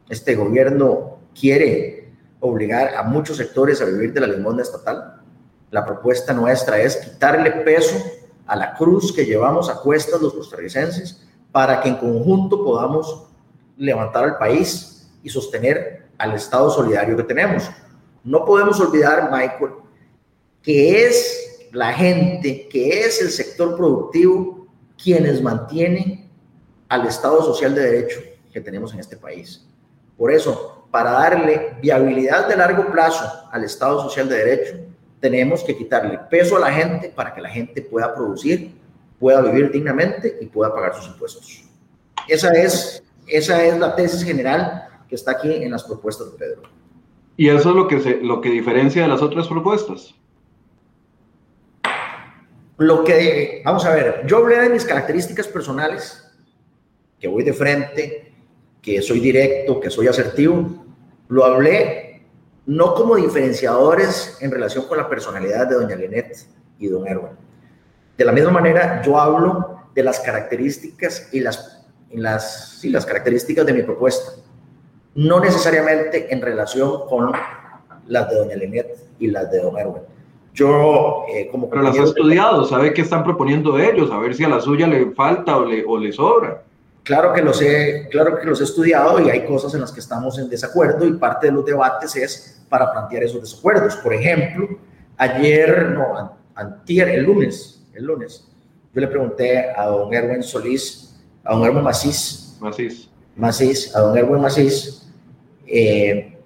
[0.09, 5.21] Este gobierno quiere obligar a muchos sectores a vivir de la limosna estatal.
[5.71, 7.97] La propuesta nuestra es quitarle peso
[8.47, 13.27] a la cruz que llevamos a cuestas los costarricenses para que en conjunto podamos
[13.77, 17.71] levantar al país y sostener al Estado solidario que tenemos.
[18.25, 19.73] No podemos olvidar, Michael,
[20.63, 24.67] que es la gente, que es el sector productivo
[25.03, 26.29] quienes mantienen
[26.89, 28.21] al Estado social de derecho
[28.53, 29.67] que tenemos en este país.
[30.17, 34.77] Por eso, para darle viabilidad de largo plazo al Estado social de derecho,
[35.21, 38.73] tenemos que quitarle peso a la gente para que la gente pueda producir,
[39.19, 41.65] pueda vivir dignamente y pueda pagar sus impuestos.
[42.29, 46.63] Esa es, esa es la tesis general que está aquí en las propuestas de Pedro.
[47.37, 50.15] ¿Y eso es lo que, se, lo que diferencia de las otras propuestas?
[52.79, 56.25] Lo que, vamos a ver, yo hablé de mis características personales,
[57.19, 58.33] que voy de frente
[58.81, 60.87] que soy directo, que soy asertivo,
[61.29, 62.23] lo hablé
[62.67, 66.37] no como diferenciadores en relación con la personalidad de doña Linet
[66.79, 67.33] y don Erwin.
[68.17, 71.83] De la misma manera, yo hablo de las características y las,
[72.79, 74.33] sí, las características de mi propuesta,
[75.15, 77.33] no necesariamente en relación con
[78.07, 80.03] las de doña Linet y las de don Erwin.
[80.59, 81.71] Yo, eh, como...
[81.71, 84.89] Pero las ha estudiado, sabe qué están proponiendo ellos, a ver si a la suya
[84.89, 86.65] le falta o le, o le sobra.
[87.05, 90.01] Claro que, los he, claro que los he estudiado y hay cosas en las que
[90.01, 93.95] estamos en desacuerdo y parte de los debates es para plantear esos desacuerdos.
[93.97, 94.69] Por ejemplo,
[95.17, 98.49] ayer, no, antier, el lunes, el lunes,
[98.93, 104.19] yo le pregunté a don Erwin Solís, a don Erwin Macís, Macís, Macís a don
[104.19, 105.09] Erwin Macís,
[105.69, 106.37] eh,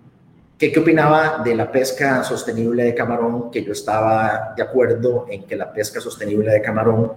[0.70, 3.50] ¿Qué, opinaba de la pesca sostenible de camarón?
[3.50, 7.14] Que yo estaba de acuerdo en que la pesca sostenible de camarón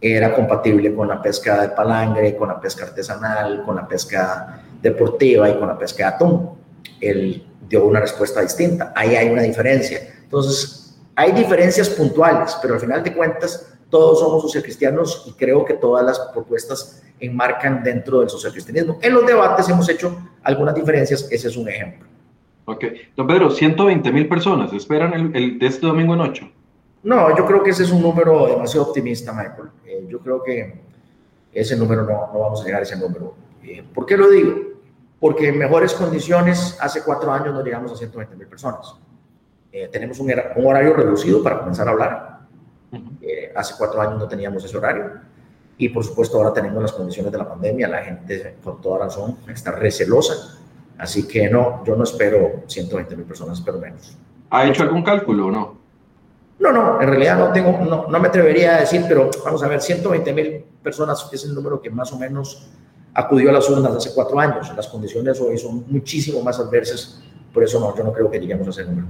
[0.00, 5.50] era compatible con la pesca de palangre, con la pesca artesanal, con la pesca deportiva
[5.50, 6.50] y con la pesca de atún.
[7.00, 8.92] Él dio una respuesta distinta.
[8.94, 9.98] Ahí hay una diferencia.
[10.22, 15.74] Entonces, hay diferencias puntuales, pero al final de cuentas, todos somos socialcristianos y creo que
[15.74, 19.00] todas las propuestas enmarcan dentro del socialcristianismo.
[19.02, 22.05] En los debates hemos hecho algunas diferencias, ese es un ejemplo.
[22.66, 22.84] Ok.
[23.16, 26.50] Don Pedro, 120 mil personas esperan el, el, de este domingo en 8.
[27.04, 29.68] No, yo creo que ese es un número demasiado optimista, Michael.
[29.86, 30.80] Eh, yo creo que
[31.52, 33.34] ese número no, no vamos a llegar a ese número.
[33.62, 34.54] Eh, ¿Por qué lo digo?
[35.20, 38.96] Porque en mejores condiciones, hace cuatro años no llegamos a 120 mil personas.
[39.70, 42.40] Eh, tenemos un, un, horario reducido para comenzar a hablar.
[43.54, 45.12] hace cuatro años no teníamos ese horario.
[45.78, 47.86] Y por supuesto ahora tenemos las condiciones de la pandemia.
[47.86, 50.58] La gente, con toda razón, está recelosa
[50.98, 54.16] Así que no, yo no espero 120 mil personas, espero menos.
[54.50, 55.76] ¿Ha hecho algún cálculo o no?
[56.58, 59.68] No, no, en realidad no tengo, no, no me atrevería a decir, pero vamos a
[59.68, 62.70] ver, 120 mil personas es el número que más o menos
[63.12, 64.72] acudió a las urnas hace cuatro años.
[64.74, 68.68] Las condiciones hoy son muchísimo más adversas, por eso no, yo no creo que lleguemos
[68.68, 69.06] a ese número.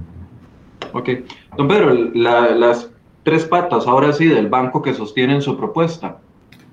[0.93, 1.09] Ok.
[1.55, 2.89] Don Pedro, las
[3.23, 6.17] tres patas ahora sí del banco que sostienen su propuesta.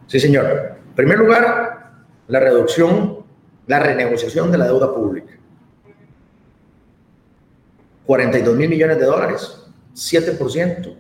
[0.07, 0.47] Sí, señor.
[0.47, 1.93] En primer lugar,
[2.29, 3.24] la reducción
[3.67, 5.39] la renegociación de la deuda pública.
[8.07, 9.63] 42 mil millones de dólares,
[9.95, 10.97] 7%.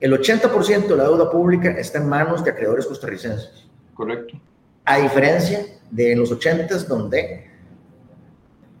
[0.00, 3.68] El 80% de la deuda pública está en manos de acreedores costarricenses.
[3.94, 4.40] Correcto.
[4.84, 7.50] A diferencia de los 80 donde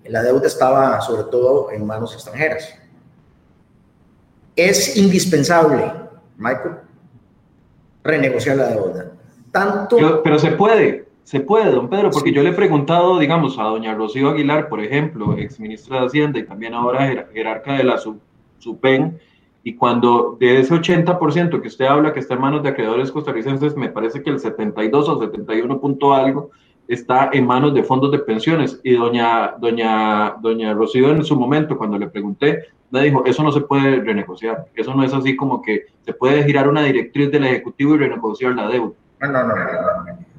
[0.06, 2.74] la deuda estaba sobre todo en manos extranjeras.
[4.56, 5.92] Es indispensable,
[6.36, 6.76] Michael,
[8.02, 9.12] renegociar la deuda.
[9.52, 10.22] Tanto...
[10.22, 11.09] pero se puede.
[11.30, 14.80] Se puede, don Pedro, porque yo le he preguntado, digamos, a doña Rocío Aguilar, por
[14.80, 17.98] ejemplo, ex ministra de Hacienda y también ahora jerarca de la
[18.58, 19.16] SUPEN,
[19.62, 23.76] y cuando de ese 80% que usted habla que está en manos de acreedores costarricenses,
[23.76, 26.50] me parece que el 72 o 71 punto algo
[26.88, 28.80] está en manos de fondos de pensiones.
[28.82, 33.52] Y doña, doña, doña Rocío en su momento, cuando le pregunté, me dijo, eso no
[33.52, 37.44] se puede renegociar, eso no es así como que se puede girar una directriz del
[37.44, 38.94] Ejecutivo y renegociar la deuda.
[39.20, 39.64] No, no, no, no.
[39.64, 40.29] No,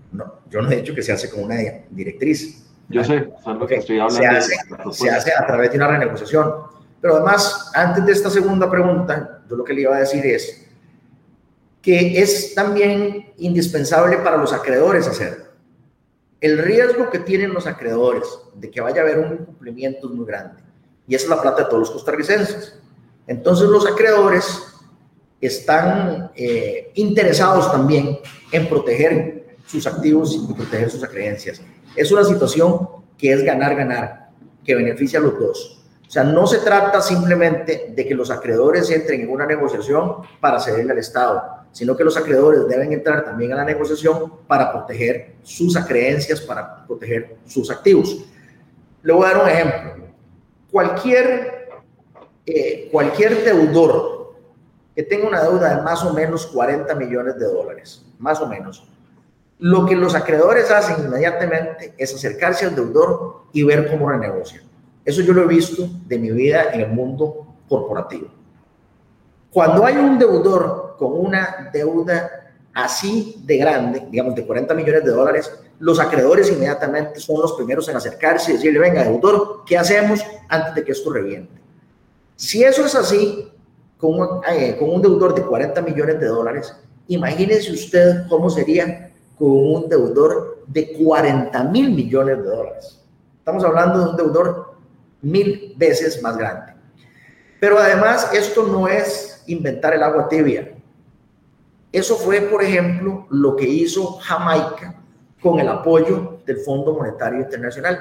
[0.49, 1.55] yo no he dicho que se hace con una
[1.89, 2.63] directriz.
[2.89, 4.21] Yo sé, lo que estoy hablando.
[4.21, 4.55] Se hace,
[4.91, 6.53] se hace a través de una renegociación.
[6.99, 10.67] Pero además, antes de esta segunda pregunta, yo lo que le iba a decir es
[11.81, 15.45] que es también indispensable para los acreedores hacerlo.
[16.39, 18.23] El riesgo que tienen los acreedores
[18.55, 20.61] de que vaya a haber un incumplimiento es muy grande.
[21.07, 22.79] Y esa es la plata de todos los costarricenses.
[23.27, 24.61] Entonces los acreedores
[25.39, 28.19] están eh, interesados también
[28.51, 29.40] en proteger
[29.71, 31.61] sus activos y proteger sus creencias.
[31.95, 34.29] Es una situación que es ganar, ganar,
[34.65, 35.83] que beneficia a los dos.
[36.05, 40.59] O sea, no se trata simplemente de que los acreedores entren en una negociación para
[40.59, 45.35] cederle al Estado, sino que los acreedores deben entrar también a la negociación para proteger
[45.41, 48.25] sus creencias, para proteger sus activos.
[49.03, 50.05] Le voy a dar un ejemplo.
[50.69, 51.69] Cualquier,
[52.45, 54.35] eh, cualquier deudor
[54.93, 58.85] que tenga una deuda de más o menos 40 millones de dólares, más o menos,
[59.61, 64.63] lo que los acreedores hacen inmediatamente es acercarse al deudor y ver cómo renegocia.
[65.05, 68.27] Eso yo lo he visto de mi vida en el mundo corporativo.
[69.51, 75.11] Cuando hay un deudor con una deuda así de grande, digamos de 40 millones de
[75.11, 80.25] dólares, los acreedores inmediatamente son los primeros en acercarse y decirle, venga, deudor, ¿qué hacemos
[80.49, 81.53] antes de que esto reviente?
[82.35, 83.51] Si eso es así,
[83.99, 86.75] con un, eh, con un deudor de 40 millones de dólares,
[87.07, 89.10] imagínese usted cómo sería
[89.41, 93.01] con un deudor de 40 mil millones de dólares.
[93.39, 94.75] Estamos hablando de un deudor
[95.23, 96.73] mil veces más grande.
[97.59, 100.75] Pero además, esto no es inventar el agua tibia.
[101.91, 105.01] Eso fue, por ejemplo, lo que hizo Jamaica
[105.41, 107.97] con el apoyo del Fondo Monetario Internacional.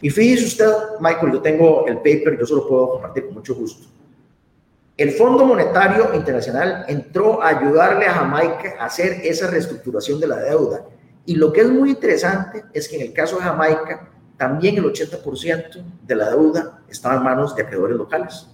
[0.00, 3.88] Y fíjese usted, Michael, yo tengo el paper, yo solo puedo compartir con mucho gusto.
[4.96, 10.36] El Fondo Monetario Internacional entró a ayudarle a Jamaica a hacer esa reestructuración de la
[10.36, 10.84] deuda.
[11.24, 14.84] Y lo que es muy interesante es que en el caso de Jamaica, también el
[14.84, 18.48] 80% de la deuda estaba en manos de acreedores locales.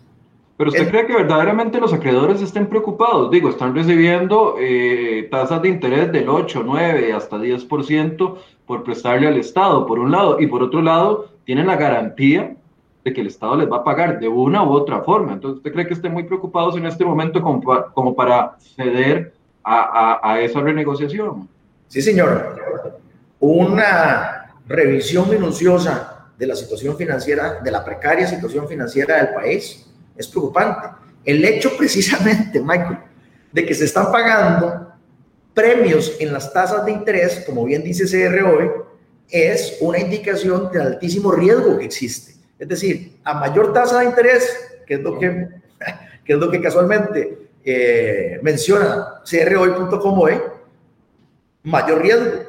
[0.57, 3.31] Pero usted cree que verdaderamente los acreedores estén preocupados?
[3.31, 9.39] Digo, están recibiendo eh, tasas de interés del 8, 9, hasta 10% por prestarle al
[9.39, 12.57] Estado, por un lado, y por otro lado, tienen la garantía
[13.09, 15.33] de que el Estado les va a pagar de una u otra forma.
[15.33, 19.33] Entonces, ¿usted cree que estén muy preocupados en este momento como, como para ceder
[19.65, 21.49] a, a, a esa renegociación?
[21.89, 22.57] Sí, señor.
[23.41, 30.29] Una revisión minuciosa de la situación financiera, de la precaria situación financiera del país, es
[30.29, 30.89] preocupante.
[31.25, 32.99] El hecho precisamente, Michael,
[33.51, 34.93] de que se están pagando
[35.55, 38.71] premios en las tasas de interés, como bien dice CR hoy,
[39.31, 42.38] es una indicación del altísimo riesgo que existe.
[42.59, 45.49] Es decir, a mayor tasa de interés, que es lo que,
[46.25, 50.41] que, es lo que casualmente eh, menciona crhoy.com hoy,
[51.63, 52.43] mayor riesgo.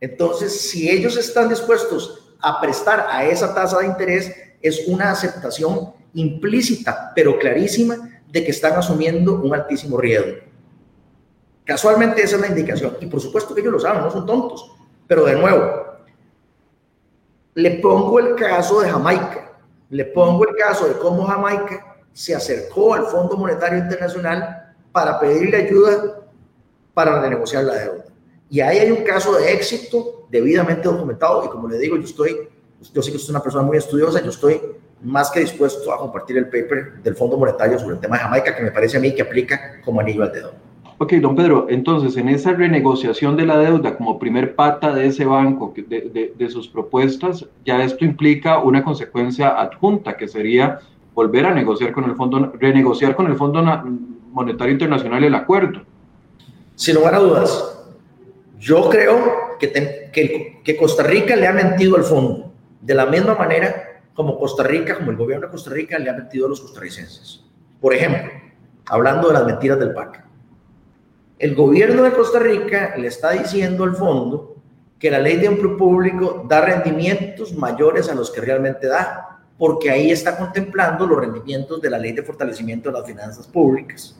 [0.00, 5.92] Entonces, si ellos están dispuestos a prestar a esa tasa de interés, es una aceptación
[6.14, 10.38] implícita, pero clarísima, de que están asumiendo un altísimo riesgo.
[11.64, 12.96] Casualmente esa es la indicación.
[13.00, 14.72] Y por supuesto que ellos lo saben, no son tontos.
[15.06, 15.91] Pero de nuevo,
[17.54, 19.52] le pongo el caso de Jamaica.
[19.90, 25.56] Le pongo el caso de cómo Jamaica se acercó al Fondo Monetario Internacional para pedirle
[25.56, 26.20] ayuda
[26.94, 28.04] para renegociar la deuda.
[28.48, 31.44] Y ahí hay un caso de éxito debidamente documentado.
[31.44, 32.48] Y como le digo, yo estoy,
[32.92, 34.60] yo sé que usted es una persona muy estudiosa, yo estoy
[35.02, 38.54] más que dispuesto a compartir el paper del Fondo Monetario sobre el tema de Jamaica,
[38.54, 40.52] que me parece a mí que aplica como anillo al dedo.
[40.98, 45.24] Ok, don Pedro, entonces en esa renegociación de la deuda como primer pata de ese
[45.24, 50.78] banco, de, de, sus propuestas, ya esto implica una consecuencia adjunta, que sería
[51.14, 53.62] volver a negociar con el Fondo, renegociar con el Fondo
[54.32, 55.82] Monetario Internacional el acuerdo.
[56.76, 57.84] Sin lugar a dudas,
[58.58, 63.34] yo creo que, que, que Costa Rica le ha mentido al fondo, de la misma
[63.34, 66.60] manera como Costa Rica, como el gobierno de Costa Rica le ha mentido a los
[66.60, 67.44] costarricenses.
[67.80, 68.30] Por ejemplo,
[68.86, 70.31] hablando de las mentiras del PAC.
[71.42, 74.58] El gobierno de Costa Rica le está diciendo al fondo
[74.96, 79.90] que la ley de empleo público da rendimientos mayores a los que realmente da, porque
[79.90, 84.16] ahí está contemplando los rendimientos de la ley de fortalecimiento de las finanzas públicas,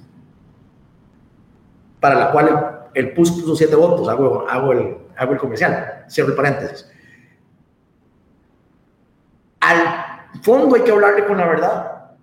[2.00, 6.35] para la cual el, PUS puso siete votos, hago, el, hago el comercial, cierro el
[6.35, 6.90] paréntesis.
[9.61, 12.14] Al fondo hay que hablarle con la verdad.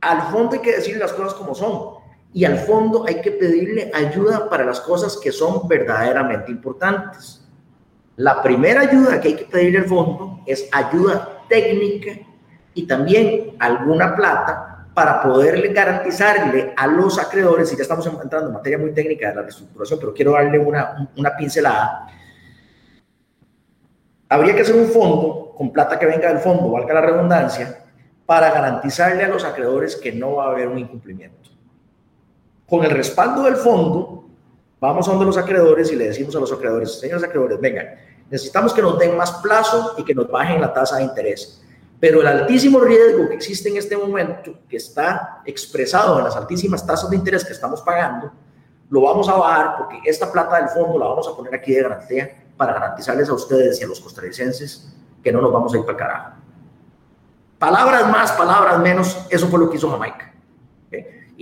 [0.00, 1.99] Al fondo hay que decirle las cosas como son.
[2.32, 7.44] Y al fondo hay que pedirle ayuda para las cosas que son verdaderamente importantes.
[8.16, 12.12] La primera ayuda que hay que pedirle al fondo es ayuda técnica
[12.74, 18.52] y también alguna plata para poderle garantizarle a los acreedores, y ya estamos entrando en
[18.52, 22.08] materia muy técnica de la reestructuración, pero quiero darle una, una pincelada,
[24.28, 27.84] habría que hacer un fondo con plata que venga del fondo, valga la redundancia,
[28.26, 31.49] para garantizarle a los acreedores que no va a haber un incumplimiento.
[32.70, 34.26] Con el respaldo del fondo,
[34.80, 37.88] vamos a donde los acreedores y le decimos a los acreedores, señores acreedores, vengan,
[38.30, 41.60] necesitamos que nos den más plazo y que nos bajen la tasa de interés.
[41.98, 46.86] Pero el altísimo riesgo que existe en este momento, que está expresado en las altísimas
[46.86, 48.30] tasas de interés que estamos pagando,
[48.88, 51.82] lo vamos a bajar porque esta plata del fondo la vamos a poner aquí de
[51.82, 54.94] garantía para garantizarles a ustedes y a los costarricenses
[55.24, 56.30] que no nos vamos a ir para carajo.
[57.58, 60.29] Palabras más, palabras menos, eso fue lo que hizo Jamaica.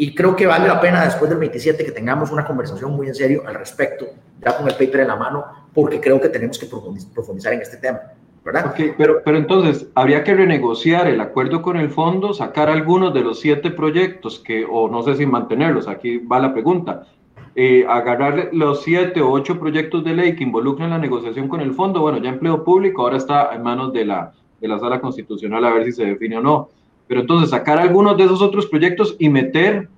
[0.01, 3.16] Y creo que vale la pena después del 27 que tengamos una conversación muy en
[3.16, 4.07] serio al respecto,
[4.40, 5.44] ya con el paper en la mano,
[5.74, 7.99] porque creo que tenemos que profundizar en este tema.
[8.44, 8.72] ¿verdad?
[8.96, 13.40] pero, pero entonces, habría que renegociar el acuerdo con el fondo, sacar algunos de los
[13.40, 17.09] siete proyectos que, o no sé si mantenerlos, aquí va la pregunta,
[17.57, 21.74] eh, agarrar los siete o ocho proyectos de ley que involucran la negociación con el
[21.74, 25.64] fondo, bueno, ya empleo público ahora está en manos de la, de la sala constitucional
[25.64, 26.68] a ver si se define o no.
[27.09, 29.88] Pero entonces sacar algunos de esos otros proyectos y meter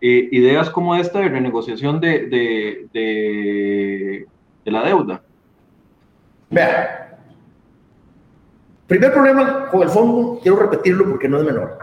[0.00, 4.26] eh, ideas como esta de renegociación de, de, de,
[4.64, 5.22] de la deuda.
[6.50, 7.18] Vea,
[8.86, 11.78] primer problema con el fondo, quiero repetirlo porque no es menor,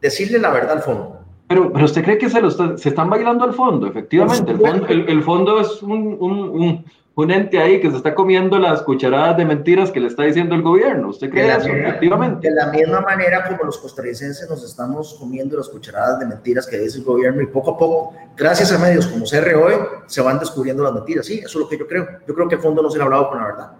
[0.00, 1.19] decirle la verdad al fondo.
[1.50, 4.52] Pero, pero usted cree que se, lo se están bailando al fondo, efectivamente.
[4.52, 6.84] El fondo, el, fondo es un, un,
[7.16, 10.54] un, ente ahí que se está comiendo las cucharadas de mentiras que le está diciendo
[10.54, 11.08] el gobierno.
[11.08, 12.48] ¿Usted cree eso, efectivamente?
[12.48, 16.78] De la misma manera como los costarricenses nos estamos comiendo las cucharadas de mentiras que
[16.78, 20.84] dice el gobierno y poco a poco, gracias a medios como CROE, se van descubriendo
[20.84, 21.26] las mentiras.
[21.26, 22.06] Sí, eso es lo que yo creo.
[22.28, 23.72] Yo creo que el fondo no se le ha hablado con la verdad.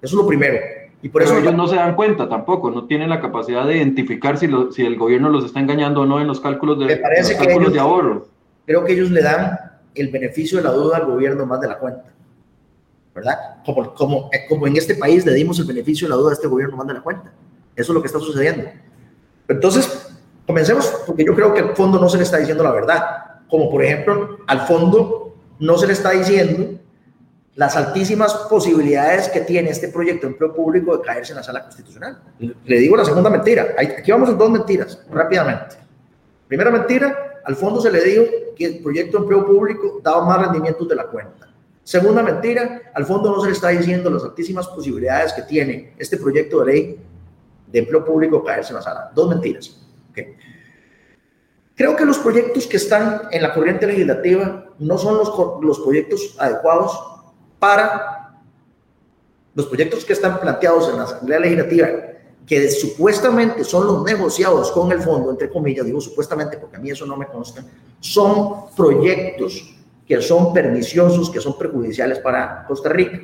[0.00, 0.56] Eso es lo primero.
[1.00, 4.36] Y por eso ellos no se dan cuenta tampoco, no tienen la capacidad de identificar
[4.36, 7.72] si, si el gobierno los está engañando o no en los cálculos de, parece cálculos
[7.72, 8.26] de ahorro.
[8.66, 9.58] Creo que ellos le dan
[9.94, 12.04] el beneficio de la duda al gobierno más de la cuenta.
[13.14, 13.38] ¿Verdad?
[13.64, 16.34] Como, como, eh, como en este país le dimos el beneficio de la duda a
[16.34, 17.32] este gobierno más de la cuenta.
[17.76, 18.64] Eso es lo que está sucediendo.
[19.46, 23.02] Entonces, comencemos, porque yo creo que al fondo no se le está diciendo la verdad.
[23.48, 26.78] Como por ejemplo, al fondo no se le está diciendo
[27.58, 31.64] las altísimas posibilidades que tiene este proyecto de empleo público de caerse en la sala
[31.64, 32.22] constitucional.
[32.38, 33.74] Le digo la segunda mentira.
[33.76, 35.74] Aquí vamos en dos mentiras, rápidamente.
[36.46, 38.22] Primera mentira, al fondo se le dijo
[38.56, 41.48] que el proyecto de empleo público daba más rendimientos de la cuenta.
[41.82, 46.16] Segunda mentira, al fondo no se le está diciendo las altísimas posibilidades que tiene este
[46.16, 47.00] proyecto de ley
[47.66, 49.10] de empleo público caerse en la sala.
[49.12, 49.84] Dos mentiras.
[51.74, 56.36] Creo que los proyectos que están en la corriente legislativa no son los, los proyectos
[56.38, 57.17] adecuados
[57.58, 58.38] para
[59.54, 61.88] los proyectos que están planteados en la Asamblea Legislativa,
[62.46, 66.90] que supuestamente son los negociados con el fondo, entre comillas, digo supuestamente porque a mí
[66.90, 67.62] eso no me consta,
[68.00, 69.74] son proyectos
[70.06, 73.20] que son perniciosos, que son perjudiciales para Costa Rica.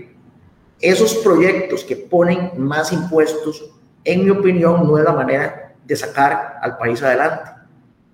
[0.78, 3.70] Esos proyectos que ponen más impuestos,
[4.04, 7.50] en mi opinión, no es la manera de sacar al país adelante.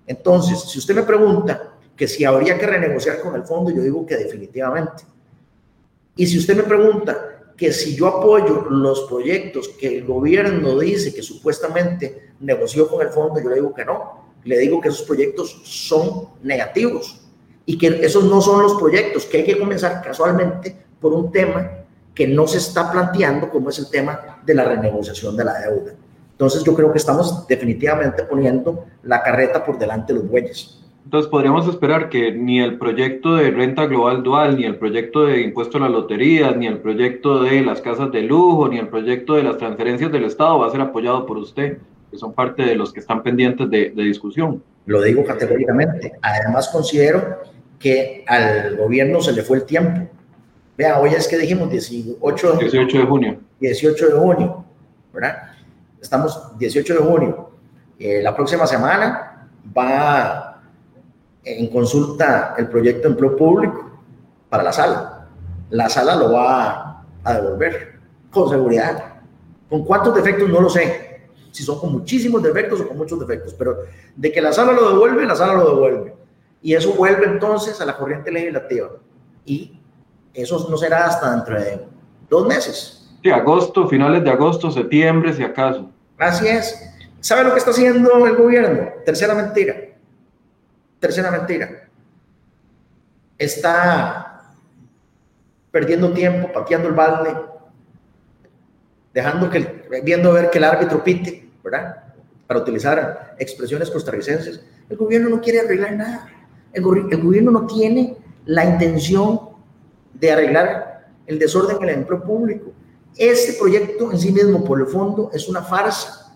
[0.07, 4.05] Entonces, si usted me pregunta que si habría que renegociar con el fondo, yo digo
[4.05, 5.03] que definitivamente.
[6.15, 11.13] Y si usted me pregunta que si yo apoyo los proyectos que el gobierno dice
[11.13, 14.31] que supuestamente negoció con el fondo, yo le digo que no.
[14.43, 17.21] Le digo que esos proyectos son negativos
[17.65, 21.69] y que esos no son los proyectos, que hay que comenzar casualmente por un tema
[22.13, 25.93] que no se está planteando, como es el tema de la renegociación de la deuda.
[26.31, 30.80] Entonces yo creo que estamos definitivamente poniendo la carreta por delante de los bueyes.
[31.03, 35.41] Entonces podríamos esperar que ni el proyecto de renta global dual, ni el proyecto de
[35.41, 39.33] impuesto a la lotería, ni el proyecto de las casas de lujo, ni el proyecto
[39.33, 41.79] de las transferencias del Estado va a ser apoyado por usted,
[42.09, 44.63] que son parte de los que están pendientes de, discusión.
[44.85, 46.13] Lo digo categóricamente.
[46.21, 47.39] Además considero
[47.79, 50.07] que al gobierno se le fue el tiempo.
[50.77, 53.39] Vea, hoy es que dijimos 18, 18 de junio.
[53.59, 54.65] 18 de junio,
[55.13, 55.35] ¿verdad?
[55.99, 57.49] Estamos 18 de junio.
[57.99, 59.47] Eh, la próxima semana
[59.77, 60.50] va
[61.43, 63.91] en consulta el proyecto de empleo público
[64.49, 65.27] para la sala.
[65.69, 69.21] La sala lo va a devolver con seguridad.
[69.69, 70.49] ¿Con cuántos defectos?
[70.49, 71.29] No lo sé.
[71.51, 73.77] Si son con muchísimos defectos o con muchos defectos, pero
[74.15, 76.15] de que la sala lo devuelve, la sala lo devuelve.
[76.61, 78.89] Y eso vuelve entonces a la corriente legislativa.
[79.45, 79.79] Y
[80.33, 81.85] eso no será hasta dentro de
[82.29, 83.09] dos meses.
[83.23, 85.89] Sí, agosto, finales de agosto, septiembre, si acaso.
[86.17, 86.89] Así es.
[87.19, 88.89] ¿Sabe lo que está haciendo el gobierno?
[89.05, 89.90] Tercera mentira
[91.01, 91.89] Tercera mentira.
[93.39, 94.53] Está
[95.71, 97.35] perdiendo tiempo, pateando el balde,
[99.11, 102.03] dejando que, viendo ver que el árbitro pite, ¿verdad?
[102.45, 104.63] Para utilizar expresiones costarricenses.
[104.89, 106.29] El gobierno no quiere arreglar nada.
[106.71, 109.39] El, gobierno no tiene la intención
[110.13, 112.73] de arreglar el desorden en el empleo público.
[113.17, 116.35] Este proyecto en sí mismo, por el fondo, es una farsa.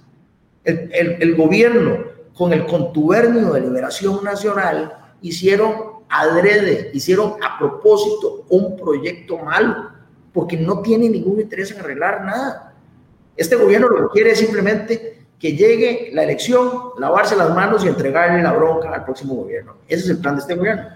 [0.63, 9.37] El gobierno con el contubernio de liberación nacional, hicieron adrede, hicieron a propósito un proyecto
[9.39, 9.89] malo,
[10.33, 12.73] porque no tiene ningún interés en arreglar nada.
[13.35, 17.87] Este gobierno lo que quiere es simplemente que llegue la elección, lavarse las manos y
[17.87, 19.75] entregarle la bronca al próximo gobierno.
[19.87, 20.89] Ese es el plan de este gobierno.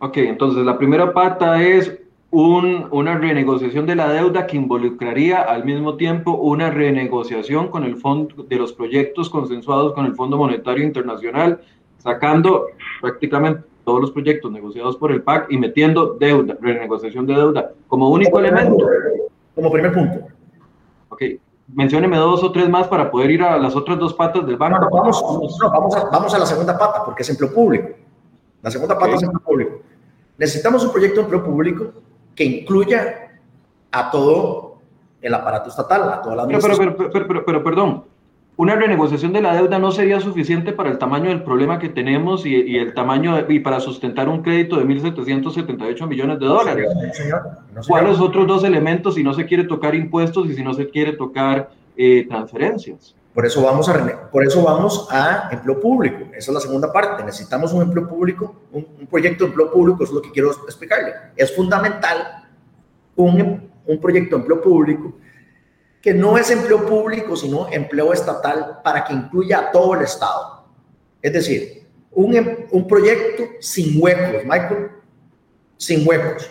[0.00, 1.92] Ok, entonces la primera pata es
[2.32, 8.44] una renegociación de la deuda que involucraría al mismo tiempo una renegociación con el fondo
[8.44, 11.60] de los proyectos consensuados con el Fondo Monetario Internacional,
[11.98, 12.66] sacando
[13.00, 18.08] prácticamente todos los proyectos negociados por el PAC y metiendo deuda, renegociación de deuda como
[18.08, 18.86] único elemento.
[19.54, 20.26] Como primer punto.
[21.08, 21.22] Ok,
[21.74, 24.88] mencióneme dos o tres más para poder ir a las otras dos patas del banco.
[24.92, 25.20] vamos,
[25.60, 27.88] vamos, a, vamos a la segunda pata, porque es empleo público.
[28.62, 29.80] La segunda pata es empleo público.
[30.38, 31.92] Necesitamos un proyecto de empleo público
[32.40, 33.28] que incluya
[33.92, 34.78] a todo
[35.20, 36.94] el aparato estatal, a toda la administración.
[36.96, 38.04] Pero, pero, pero, pero, perdón,
[38.56, 42.46] una renegociación de la deuda no sería suficiente para el tamaño del problema que tenemos
[42.46, 46.88] y, el tamaño y para sustentar un crédito de 1.778 millones de dólares.
[47.86, 51.12] ¿Cuáles otros dos elementos si no se quiere tocar impuestos y si no se quiere
[51.12, 53.14] tocar eh, transferencias?
[53.34, 56.24] Por eso, vamos a, por eso vamos a empleo público.
[56.34, 57.22] Esa es la segunda parte.
[57.22, 61.12] Necesitamos un empleo público, un, proyecto de empleo público, eso es lo que quiero explicarle.
[61.36, 62.48] Es fundamental
[63.16, 65.14] un, un proyecto de empleo público
[66.02, 70.64] que no es empleo público, sino empleo estatal para que incluya a todo el Estado.
[71.20, 74.90] Es decir, un, em, un proyecto sin huecos, Michael,
[75.76, 76.50] sin huecos,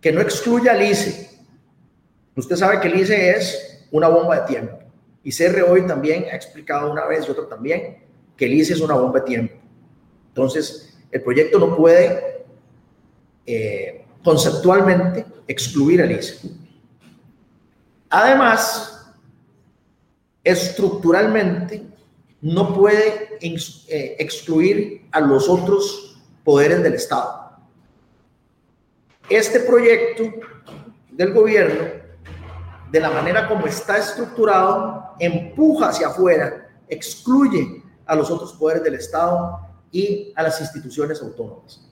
[0.00, 1.26] que no excluya al ICE,
[2.36, 4.78] Usted sabe que el ICE es una bomba de tiempo.
[5.26, 7.98] Y CR hoy también ha explicado una vez y otro también
[8.36, 9.54] que el ICE es una bomba de tiempo.
[10.28, 12.44] Entonces, el proyecto no puede
[13.44, 16.48] eh, conceptualmente excluir el ICE.
[18.08, 19.12] Además,
[20.44, 21.82] estructuralmente
[22.40, 27.50] no puede eh, excluir a los otros poderes del Estado.
[29.28, 30.22] Este proyecto
[31.10, 31.95] del gobierno,
[32.90, 38.94] de la manera como está estructurado, empuja hacia afuera, excluye a los otros poderes del
[38.94, 39.60] Estado
[39.90, 41.82] y a las instituciones autónomas.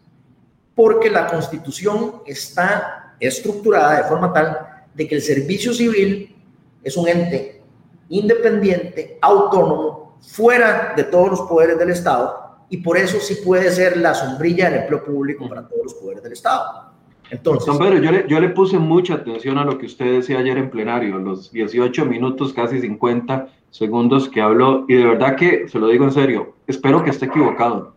[0.74, 6.36] Porque la constitución está estructurada de forma tal de que el servicio civil
[6.82, 7.62] es un ente
[8.08, 13.96] independiente, autónomo, fuera de todos los poderes del Estado y por eso sí puede ser
[13.96, 16.93] la sombrilla del empleo público para todos los poderes del Estado.
[17.30, 20.38] Entonces, Don Pedro, yo le, yo le puse mucha atención a lo que usted decía
[20.38, 25.68] ayer en plenario, los 18 minutos, casi 50 segundos que habló, y de verdad que,
[25.68, 27.94] se lo digo en serio, espero que esté equivocado.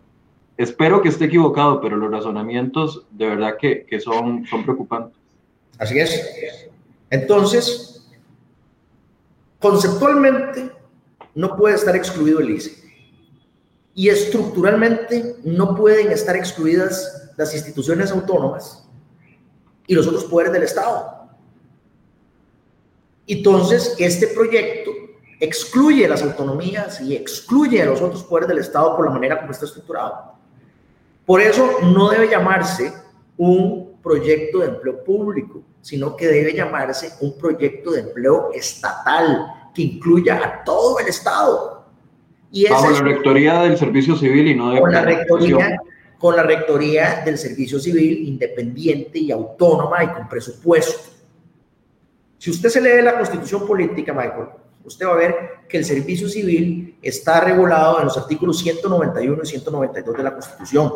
[0.55, 5.15] Espero que esté equivocado, pero los razonamientos de verdad que, que son, son preocupantes.
[5.77, 6.69] Así es.
[7.11, 8.07] Entonces,
[9.59, 10.71] conceptualmente
[11.35, 12.87] no puede estar excluido el ICE.
[13.93, 18.86] Y estructuralmente no pueden estar excluidas las instituciones autónomas
[19.87, 21.27] y los otros poderes del Estado.
[23.25, 24.91] Entonces, este proyecto
[25.39, 29.51] excluye las autonomías y excluye a los otros poderes del Estado por la manera como
[29.51, 30.33] está estructurado.
[31.25, 32.93] Por eso no debe llamarse
[33.37, 39.81] un proyecto de empleo público, sino que debe llamarse un proyecto de empleo estatal que
[39.81, 41.85] incluya a todo el Estado.
[42.51, 45.77] Y Bajo la rectoría del Servicio Civil y no de la rectoría
[46.17, 51.11] con la Rectoría del Servicio Civil independiente y autónoma y con presupuesto.
[52.37, 54.47] Si usted se lee la Constitución Política, Michael,
[54.83, 55.35] usted va a ver
[55.67, 60.91] que el servicio civil está regulado en los artículos 191 y 192 de la Constitución.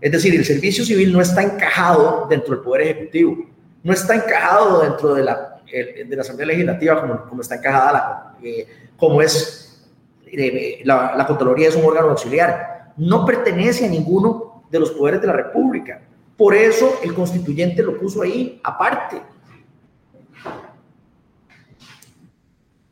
[0.00, 3.46] Es decir, el servicio civil no está encajado dentro del Poder Ejecutivo,
[3.82, 8.36] no está encajado dentro de la, de la Asamblea Legislativa como, como está encajada la,
[8.42, 8.66] eh,
[8.96, 9.88] como es
[10.26, 12.92] eh, la, la Contraloría es un órgano auxiliar.
[12.96, 16.00] No pertenece a ninguno de los poderes de la República.
[16.36, 19.20] Por eso el constituyente lo puso ahí aparte.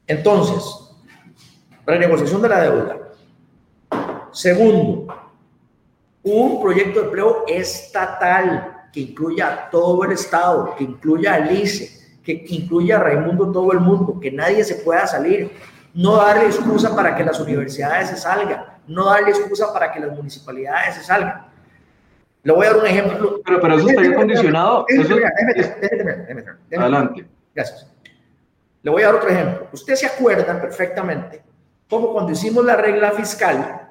[0.06, 0.94] Entonces,
[1.86, 2.98] renegociación de la deuda.
[4.30, 5.06] Segundo,
[6.22, 12.18] un proyecto de empleo estatal que incluya a todo el Estado, que incluya a ICE,
[12.22, 15.50] que incluya a Raimundo todo el mundo, que nadie se pueda salir.
[15.94, 20.14] No darle excusa para que las universidades se salgan, no darle excusa para que las
[20.14, 21.49] municipalidades se salgan.
[22.42, 23.40] Le voy a dar un ejemplo.
[23.44, 24.86] Pero, pero eso estaría condicionado.
[26.76, 27.26] Adelante.
[27.54, 27.86] Gracias.
[28.82, 29.68] Le voy a dar otro ejemplo.
[29.72, 31.42] Usted se acuerda perfectamente
[31.88, 33.88] cómo cuando hicimos la regla fiscal,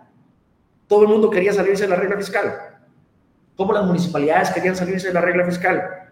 [0.88, 2.60] todo el mundo quería salirse de la regla fiscal.
[3.56, 6.10] Cómo las municipalidades querían salirse de la regla fiscal.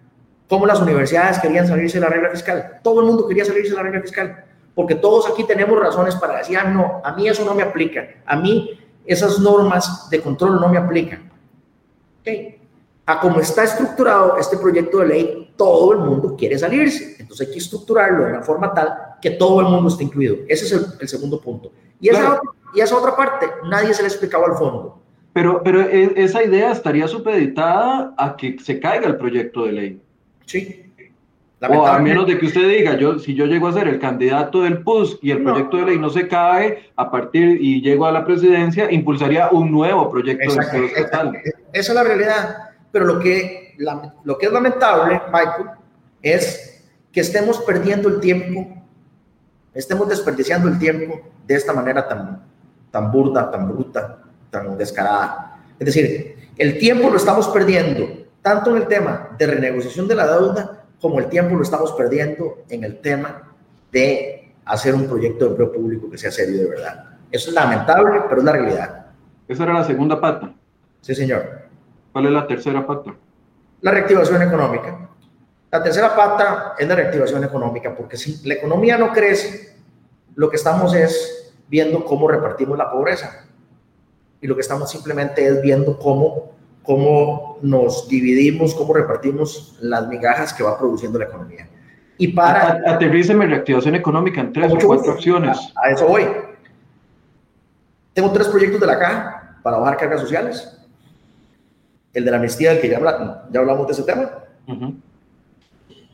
[0.48, 2.80] Cómo las universidades querían salirse de la regla fiscal.
[2.84, 4.44] Todo el mundo quería salirse de la regla fiscal.
[4.76, 8.08] Porque todos aquí tenemos razones para decir, ah, no, a mí eso no me aplica.
[8.26, 11.27] A mí esas normas de control no me aplican.
[13.06, 17.16] A como está estructurado este proyecto de ley, todo el mundo quiere salirse.
[17.20, 20.38] Entonces hay que estructurarlo de una forma tal que todo el mundo esté incluido.
[20.48, 21.72] Ese es el, segundo punto.
[22.00, 25.00] Y esa, otra, y esa otra parte, nadie se le explicaba al fondo.
[25.34, 30.02] Pero, pero e, esa idea estaría supeditada a que se caiga el proyecto de ley.
[30.46, 30.87] Sí.
[31.60, 34.62] O a menos de que usted diga, yo, si yo llego a ser el candidato
[34.62, 38.12] del PUS y el proyecto de ley no se cae a partir y llego a
[38.12, 40.92] la presidencia, impulsaría un nuevo proyecto de ley.
[41.74, 42.58] Esa es la realidad.
[42.92, 43.76] Pero lo que,
[44.24, 45.70] lo que es lamentable, Michael,
[46.22, 48.68] es que estemos perdiendo el tiempo,
[49.74, 52.44] estemos desperdiciando el tiempo de esta manera tan,
[52.92, 54.20] tan burda, tan bruta,
[54.52, 55.60] tan descarada.
[55.80, 58.08] Es decir, el tiempo lo estamos perdiendo
[58.44, 62.60] tanto en el tema de renegociación de la deuda como el tiempo lo estamos perdiendo
[62.70, 63.54] en el tema
[63.92, 67.18] de hacer un proyecto de empleo público que sea serio de verdad.
[67.32, 69.06] Eso es lamentable, pero es la realidad.
[69.48, 70.54] Esa era la segunda pata.
[71.02, 71.62] Sí, señor.
[72.12, 73.16] ¿Cuál es la tercera pata?
[73.82, 75.10] La reactivación económica.
[75.72, 79.78] La tercera pata es la reactivación económica, porque si la economía no crece,
[80.36, 83.46] lo que estamos es viendo cómo repartimos la pobreza.
[84.42, 86.57] Y lo que estamos simplemente es viendo cómo
[86.88, 91.68] cómo nos dividimos, cómo repartimos las migajas que va produciendo la economía.
[92.18, 92.82] Y para...
[92.88, 95.58] Aterríceme reactivación económica en tres o cuatro opciones.
[95.76, 96.26] A, eso voy.
[98.14, 100.80] Tengo tres proyectos de la caja para bajar cargas sociales.
[102.14, 103.00] El de la amnistía, del que ya,
[103.52, 104.32] ya hablamos de ese tema.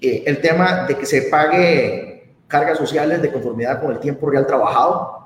[0.01, 4.47] eh, el tema de que se pague cargas sociales de conformidad con el tiempo real
[4.47, 5.22] trabajado.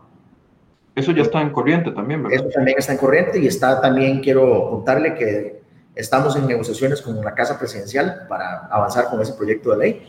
[0.97, 2.39] Eso ya está en corriente también, ¿verdad?
[2.39, 5.61] Eso también está en corriente y está también, quiero contarle que
[5.93, 10.07] estamos en negociaciones con la Casa Presidencial para avanzar con ese proyecto de ley.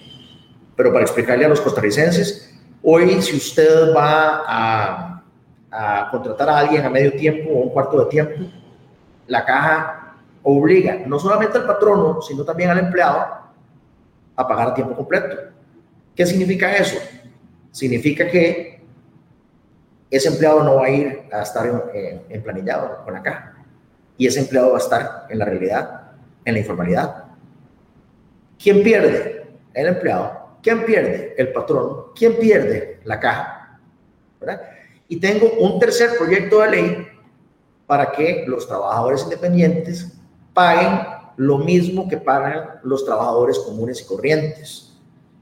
[0.75, 5.23] Pero para explicarle a los costarricenses, hoy si usted va a,
[5.71, 8.51] a contratar a alguien a medio tiempo o un cuarto de tiempo,
[9.27, 13.27] la caja obliga no solamente al patrono, sino también al empleado
[14.35, 15.37] a pagar a tiempo completo.
[16.17, 16.97] ¿Qué significa eso?
[17.73, 18.78] Significa que
[20.11, 23.55] ese empleado no va a ir a estar en, en, planillado con la caja
[24.17, 26.13] y ese empleado va a estar en la realidad,
[26.45, 27.25] en la informalidad.
[28.59, 29.47] ¿Quién pierde?
[29.75, 30.59] El empleado.
[30.63, 31.35] ¿Quién pierde?
[31.39, 32.07] El patrón.
[32.17, 33.01] ¿Quién pierde?
[33.05, 33.81] La caja.
[34.41, 34.63] ¿verdad?
[35.09, 37.09] Y tengo un tercer proyecto de ley
[37.87, 40.13] para que los trabajadores independientes
[40.53, 41.01] paguen
[41.37, 44.93] lo mismo que pagan los trabajadores comunes y corrientes.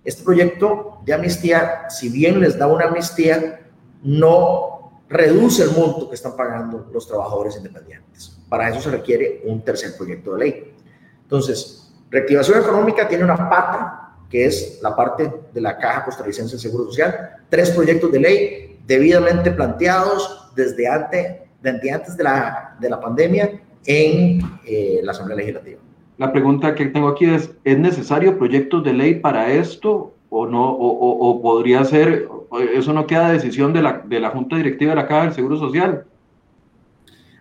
[0.05, 3.66] Este proyecto de amnistía, si bien les da una amnistía,
[4.03, 8.37] no reduce el monto que están pagando los trabajadores independientes.
[8.49, 10.75] Para eso se requiere un tercer proyecto de ley.
[11.23, 16.63] Entonces, reactivación económica tiene una pata, que es la parte de la Caja Costarricense de
[16.63, 22.91] Seguro Social, tres proyectos de ley debidamente planteados desde antes desde antes de la, de
[22.91, 25.81] la pandemia en eh, la Asamblea Legislativa.
[26.19, 30.71] La pregunta que tengo aquí es, ¿es necesario proyectos de ley para esto o no?
[30.71, 32.29] O, podría ser,
[32.75, 35.59] eso no queda decisión de la, de la Junta Directiva de la Caja del Seguro
[35.59, 36.05] Social?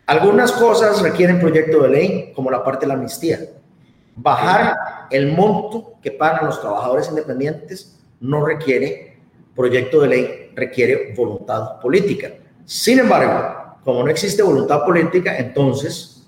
[0.07, 3.39] Algunas cosas requieren proyecto de ley, como la parte de la amnistía.
[4.15, 4.75] Bajar
[5.09, 9.17] el monto que pagan los trabajadores independientes no requiere
[9.55, 12.33] proyecto de ley, requiere voluntad política.
[12.65, 16.27] Sin embargo, como no existe voluntad política, entonces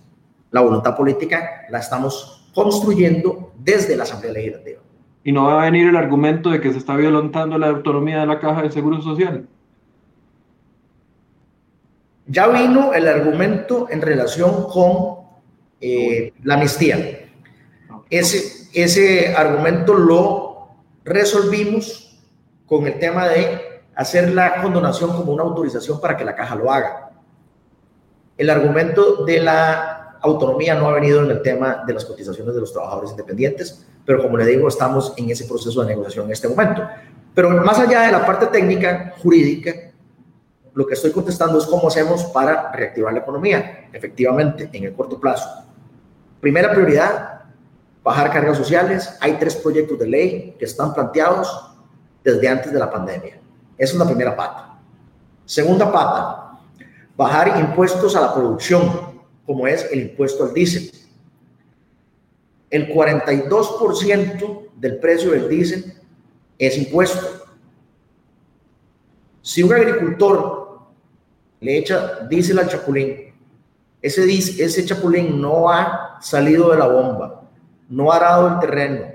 [0.52, 4.80] la voluntad política la estamos construyendo desde la Asamblea Legislativa.
[5.28, 8.28] ¿Y no va a venir el argumento de que se está violentando la autonomía de
[8.28, 9.46] la Caja de Seguro Social?
[12.28, 15.18] Ya vino el argumento en relación con
[15.82, 17.28] eh, la amnistía.
[18.10, 20.70] Ese, ese argumento lo
[21.04, 22.18] resolvimos
[22.66, 26.72] con el tema de hacer la condonación como una autorización para que la caja lo
[26.72, 27.12] haga.
[28.38, 32.62] El argumento de la autonomía no ha venido en el tema de las cotizaciones de
[32.62, 36.48] los trabajadores independientes, pero como le digo, estamos en ese proceso de negociación en este
[36.48, 36.82] momento.
[37.36, 39.74] Pero más allá de la parte técnica, jurídica,
[40.74, 45.20] lo que estoy contestando es cómo hacemos para reactivar la economía, efectivamente, en el corto
[45.20, 45.50] plazo.
[46.40, 47.42] Primera prioridad,
[48.02, 49.14] bajar cargas sociales.
[49.20, 51.76] Hay tres proyectos de ley que están planteados
[52.24, 53.42] desde antes de la pandemia.
[53.78, 54.80] Esa es la primera pata.
[55.44, 56.60] Segunda pata,
[57.18, 60.97] bajar impuestos a la producción, como es el impuesto al diésel.
[62.70, 65.94] El 42% del precio del diésel
[66.58, 67.46] es impuesto.
[69.42, 70.80] Si un agricultor
[71.62, 73.34] le echa diésel al chapulín,
[74.02, 77.44] ese, ese chapulín no ha salido de la bomba,
[77.90, 79.06] no ha arado el terreno,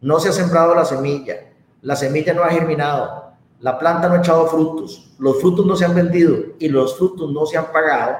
[0.00, 1.36] no se ha sembrado la semilla,
[1.82, 5.84] la semilla no ha germinado, la planta no ha echado frutos, los frutos no se
[5.84, 8.16] han vendido y los frutos no se han pagado,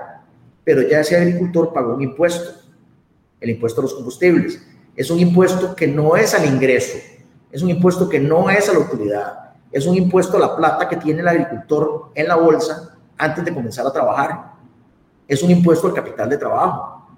[0.65, 2.60] pero ya ese agricultor pagó un impuesto,
[3.41, 4.63] el impuesto a los combustibles.
[4.97, 6.99] Es un impuesto que no es al ingreso,
[7.51, 10.89] es un impuesto que no es a la utilidad, es un impuesto a la plata
[10.89, 14.53] que tiene el agricultor en la bolsa antes de comenzar a trabajar.
[15.27, 17.09] Es un impuesto al capital de trabajo.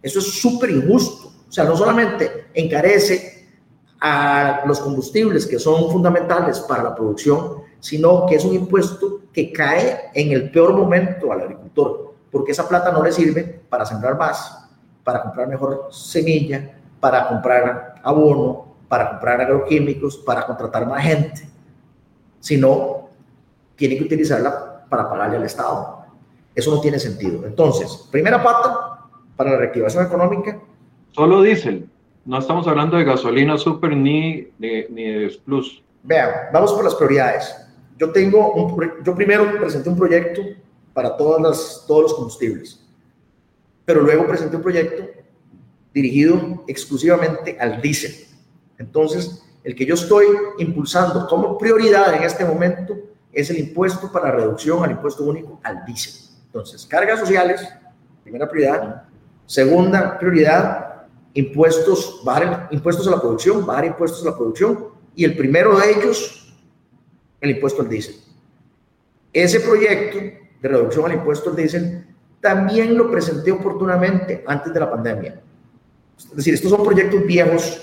[0.00, 1.32] Eso es súper injusto.
[1.48, 3.48] O sea, no solamente encarece
[4.00, 9.52] a los combustibles que son fundamentales para la producción, sino que es un impuesto que
[9.52, 14.16] cae en el peor momento al agricultor, porque esa plata no le sirve para sembrar
[14.16, 14.65] más,
[15.06, 21.48] para comprar mejor semilla, para comprar abono, para comprar agroquímicos, para contratar más gente,
[22.40, 23.08] sino
[23.76, 26.06] tiene que utilizarla para pagarle al Estado.
[26.52, 27.46] Eso no tiene sentido.
[27.46, 30.58] Entonces, primera pata para la reactivación económica.
[31.12, 31.88] Solo diésel.
[32.24, 35.84] No estamos hablando de gasolina super ni de, ni de plus.
[36.02, 37.54] Vean, vamos por las prioridades.
[37.96, 40.42] Yo tengo un, yo primero presenté un proyecto
[40.92, 42.84] para todas las, todos los combustibles,
[43.86, 45.04] pero luego presenté un proyecto
[45.94, 48.26] dirigido exclusivamente al diésel.
[48.76, 50.26] Entonces, el que yo estoy
[50.58, 52.94] impulsando como prioridad en este momento
[53.32, 56.30] es el impuesto para reducción al impuesto único al diésel.
[56.46, 57.66] Entonces, cargas sociales,
[58.22, 59.04] primera prioridad.
[59.46, 64.86] Segunda prioridad, impuestos, a la producción, bajar impuestos a la producción.
[65.14, 66.54] Y el primero de ellos,
[67.40, 68.16] el impuesto al diésel.
[69.32, 70.18] Ese proyecto
[70.60, 72.05] de reducción al impuesto al diésel
[72.46, 75.40] también lo presenté oportunamente antes de la pandemia.
[76.16, 77.82] Es decir, estos son proyectos viejos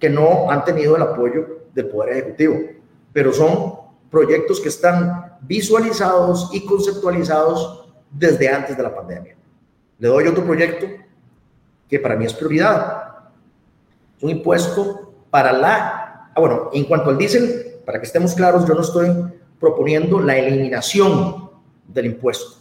[0.00, 2.58] que no han tenido el apoyo del Poder Ejecutivo,
[3.12, 3.74] pero son
[4.10, 9.36] proyectos que están visualizados y conceptualizados desde antes de la pandemia.
[10.00, 10.88] Le doy otro proyecto
[11.88, 13.30] que para mí es prioridad.
[14.16, 16.32] Es un impuesto para la...
[16.34, 19.06] Ah, bueno, en cuanto al diésel, para que estemos claros, yo no estoy
[19.60, 21.48] proponiendo la eliminación
[21.86, 22.60] del impuesto.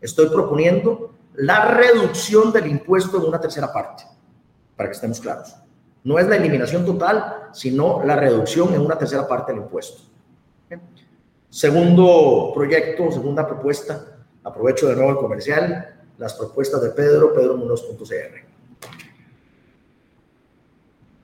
[0.00, 4.04] Estoy proponiendo la reducción del impuesto en una tercera parte,
[4.76, 5.54] para que estemos claros.
[6.04, 10.02] No es la eliminación total, sino la reducción en una tercera parte del impuesto.
[11.50, 18.46] Segundo proyecto, segunda propuesta, aprovecho de nuevo el comercial, las propuestas de Pedro, pedromunoz.cr.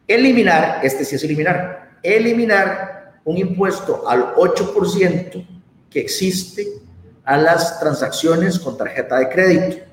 [0.07, 5.47] Eliminar, este sí es eliminar, eliminar un impuesto al 8%
[5.89, 6.82] que existe
[7.25, 9.85] a las transacciones con tarjeta de crédito.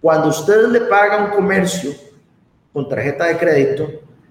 [0.00, 1.92] Cuando usted le paga un comercio
[2.72, 3.90] con tarjeta de crédito,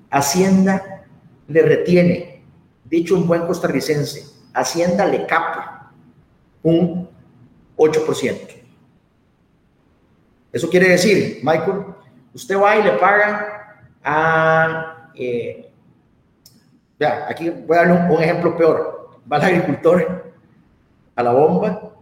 [0.10, 1.04] Hacienda
[1.48, 2.44] le retiene,
[2.86, 5.92] dicho un buen costarricense, Hacienda le capa
[6.64, 7.10] un
[7.76, 8.38] 8%.
[10.52, 11.86] Eso quiere decir, Michael,
[12.34, 15.12] usted va y le paga a...
[15.14, 15.70] Eh,
[17.28, 19.20] aquí voy a darle un, un ejemplo peor.
[19.32, 20.26] Va el agricultor
[21.18, 21.93] a la bomba,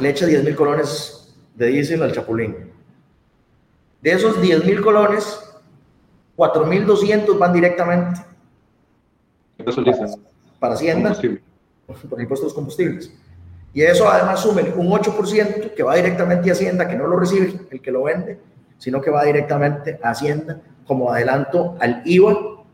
[0.00, 2.72] le echa 10 mil colones de diésel al chapulín.
[4.02, 5.40] De esos 10 mil colones,
[6.36, 8.20] 4 mil 200 van directamente
[10.58, 11.14] para Hacienda
[12.08, 13.12] por el impuesto a los combustibles.
[13.72, 17.60] Y eso además sume un 8% que va directamente a Hacienda, que no lo recibe
[17.70, 18.40] el que lo vende,
[18.78, 22.64] sino que va directamente a Hacienda como adelanto al IVA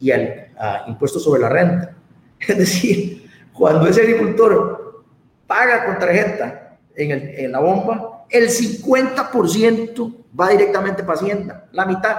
[0.00, 0.48] y al
[0.86, 1.96] impuesto sobre la renta.
[2.46, 3.23] Es decir,
[3.56, 5.04] cuando ese agricultor
[5.46, 11.86] paga con tarjeta en, el, en la bomba, el 50% va directamente para Hacienda, la
[11.86, 12.16] mitad.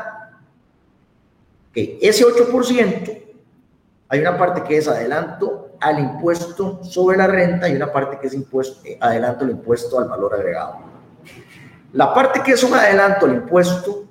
[1.73, 3.23] Ese 8%,
[4.07, 8.27] hay una parte que es adelanto al impuesto sobre la renta y una parte que
[8.27, 10.77] es impuesto, eh, adelanto al impuesto al valor agregado.
[11.91, 14.05] La parte que es un adelanto al impuesto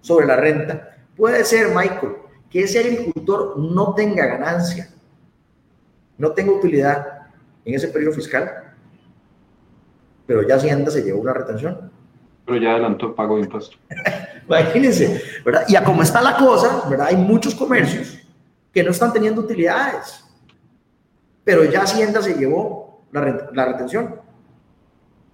[0.00, 2.16] sobre la renta puede ser, Michael,
[2.50, 4.93] que ese agricultor no tenga ganancia
[6.18, 7.24] no tengo utilidad
[7.64, 8.74] en ese periodo fiscal,
[10.26, 11.90] pero ya Hacienda se llevó una retención.
[12.46, 13.78] Pero ya adelantó el pago de impuestos.
[14.46, 15.64] Imagínense, ¿verdad?
[15.68, 17.08] Y a cómo está la cosa, ¿verdad?
[17.08, 18.18] Hay muchos comercios
[18.72, 20.24] que no están teniendo utilidades,
[21.42, 24.20] pero ya Hacienda se llevó la, la retención.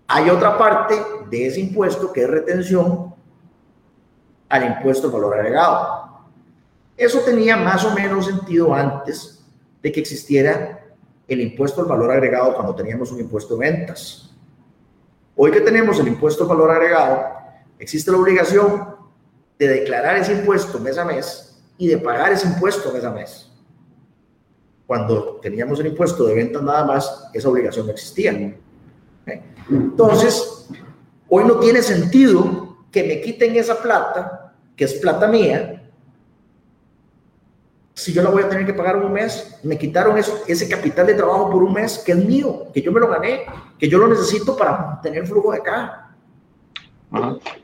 [0.07, 0.97] Hay otra parte
[1.31, 3.15] de ese impuesto que es retención
[4.49, 6.21] al impuesto al valor agregado.
[6.97, 9.40] Eso tenía más o menos sentido antes
[9.83, 10.95] de que existiera
[11.27, 14.31] el impuesto al valor agregado cuando teníamos un impuesto de ventas.
[15.37, 17.23] Hoy que tenemos el impuesto al valor agregado,
[17.79, 18.97] existe la obligación
[19.59, 23.51] de declarar ese impuesto mes a mes y de pagar ese impuesto mes a mes.
[24.87, 28.57] Cuando teníamos el impuesto de ventas nada más, esa obligación no existía.
[29.71, 30.69] Entonces,
[31.29, 35.80] hoy no tiene sentido que me quiten esa plata, que es plata mía,
[37.95, 41.07] si yo la voy a tener que pagar un mes, me quitaron eso, ese capital
[41.07, 43.43] de trabajo por un mes que es mío, que yo me lo gané,
[43.79, 46.11] que yo lo necesito para tener flujo de caja.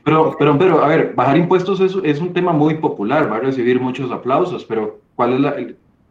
[0.03, 3.39] Pero, pero, pero, a ver, bajar impuestos es, es, un tema muy popular, va a
[3.39, 5.55] recibir muchos aplausos, pero ¿cuál es la,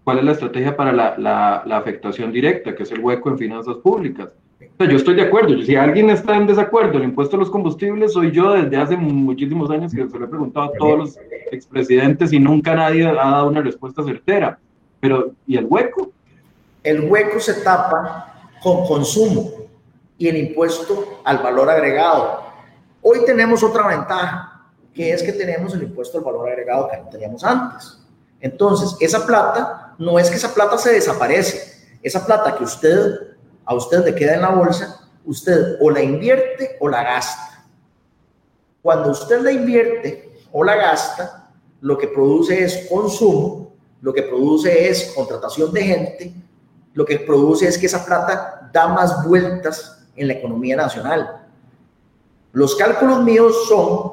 [0.05, 3.37] cuál es la estrategia para la, la, la afectación directa, que es el hueco en
[3.37, 4.31] finanzas públicas?
[4.59, 5.63] Yo estoy de acuerdo.
[5.63, 9.71] Si alguien está en desacuerdo, el impuesto a los combustibles, soy yo desde hace muchísimos
[9.71, 11.19] años que se lo he preguntado a todos los
[11.51, 14.59] expresidentes y nunca nadie ha dado una respuesta certera.
[15.01, 16.11] Pero, ¿y el hueco?
[16.83, 19.51] El hueco se tapa con consumo
[20.19, 22.41] y el impuesto al valor agregado.
[23.03, 27.09] Hoy tenemos otra ventaja, que es que tenemos el impuesto al valor agregado que no
[27.09, 28.01] teníamos antes.
[28.41, 33.36] Entonces, esa plata, no es que esa plata se desaparece, esa plata que usted
[33.67, 37.65] a usted le queda en la bolsa, usted o la invierte o la gasta.
[38.81, 41.51] Cuando usted la invierte o la gasta,
[41.81, 46.35] lo que produce es consumo, lo que produce es contratación de gente,
[46.95, 51.45] lo que produce es que esa plata da más vueltas en la economía nacional.
[52.53, 54.13] Los cálculos míos son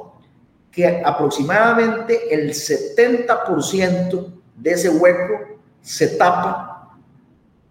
[0.72, 5.34] que aproximadamente el 70% de ese hueco
[5.82, 6.97] se tapa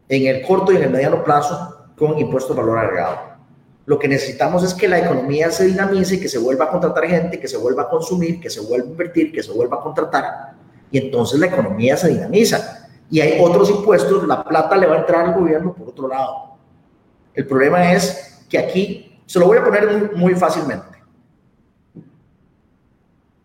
[0.09, 1.72] en el corto y en el mediano plazo
[2.09, 3.17] con impuestos valor agregado.
[3.87, 7.39] Lo que necesitamos es que la economía se dinamice, que se vuelva a contratar gente,
[7.39, 10.53] que se vuelva a consumir, que se vuelva a invertir, que se vuelva a contratar.
[10.91, 12.89] Y entonces la economía se dinamiza.
[13.09, 16.57] Y hay otros impuestos, la plata le va a entrar al gobierno por otro lado.
[17.35, 20.87] El problema es que aquí, se lo voy a poner muy fácilmente.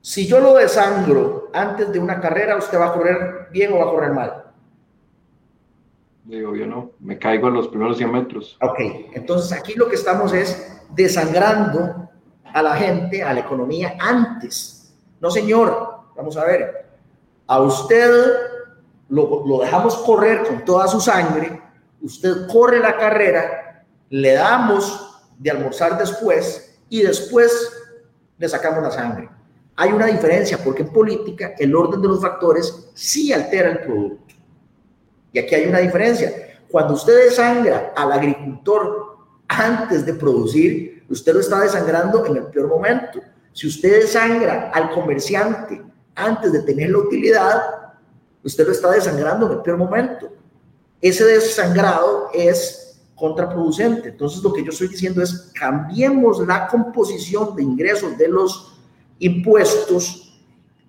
[0.02, 3.86] Si yo lo desangro antes de una carrera, ¿usted va a correr bien o va
[3.86, 4.47] a correr mal?
[6.28, 8.58] Digo, yo no, me caigo en los primeros 100 metros.
[8.62, 8.80] Ok,
[9.14, 12.10] entonces aquí lo que estamos es desangrando
[12.44, 14.94] a la gente, a la economía antes.
[15.22, 16.86] No, señor, vamos a ver,
[17.48, 18.12] a usted
[19.08, 21.62] lo, lo dejamos correr con toda su sangre,
[22.02, 27.72] usted corre la carrera, le damos de almorzar después y después
[28.38, 29.30] le sacamos la sangre.
[29.78, 34.37] Hay una diferencia porque en política el orden de los factores sí altera el producto.
[35.38, 36.34] Y aquí hay una diferencia.
[36.68, 39.18] Cuando usted desangra al agricultor
[39.48, 43.22] antes de producir, usted lo está desangrando en el peor momento.
[43.54, 45.80] Si usted desangra al comerciante
[46.16, 47.62] antes de tener la utilidad,
[48.44, 50.28] usted lo está desangrando en el peor momento.
[51.00, 54.10] Ese desangrado es contraproducente.
[54.10, 58.76] Entonces lo que yo estoy diciendo es cambiemos la composición de ingresos de los
[59.20, 60.42] impuestos,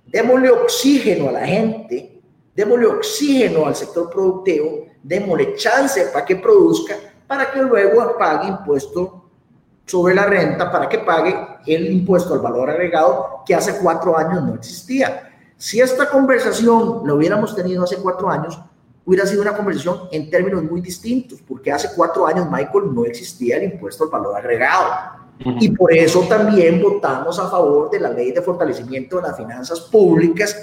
[0.07, 2.18] démosle oxígeno a la gente,
[2.59, 9.31] démosle oxígeno al sector productivo, démosle chance para que produzca, para que luego pague impuesto
[9.87, 11.37] sobre la renta, para que pague
[11.69, 15.31] el impuesto al valor agregado que hace cuatro años no existía.
[15.57, 18.61] Si esta conversación la hubiéramos tenido hace cuatro años,
[19.05, 23.59] hubiera sido una conversación en términos muy distintos, porque hace cuatro años, Michael, no existía
[23.59, 24.85] el impuesto al valor agregado.
[25.61, 29.83] Y por eso también votamos a favor de la ley de fortalecimiento de las finanzas
[29.83, 30.57] públicas,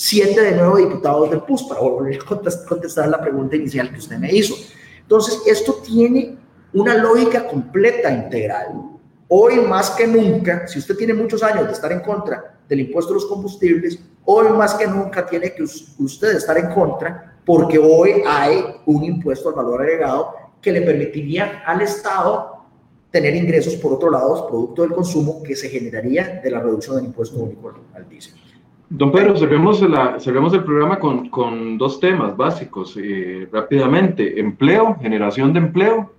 [0.00, 2.24] siete de nuevo diputados del PUS, para volver a
[2.68, 4.54] contestar la pregunta inicial que usted me hizo.
[5.00, 6.38] Entonces, esto tiene
[6.72, 8.92] una lógica completa, integral.
[9.26, 13.10] Hoy más que nunca, si usted tiene muchos años de estar en contra del impuesto
[13.10, 18.22] a los combustibles, hoy más que nunca tiene que usted estar en contra porque hoy
[18.24, 20.32] hay un impuesto al valor agregado
[20.62, 22.66] que le permitiría al Estado
[23.10, 27.06] tener ingresos por otro lado, producto del consumo que se generaría de la reducción del
[27.06, 28.47] impuesto único al diésel.
[28.90, 34.40] Don Pedro, cerremos, el programa con, dos temas básicos eh, rápidamente.
[34.40, 36.10] Empleo, generación de empleo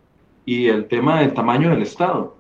[0.45, 2.35] y el tema del tamaño del Estado.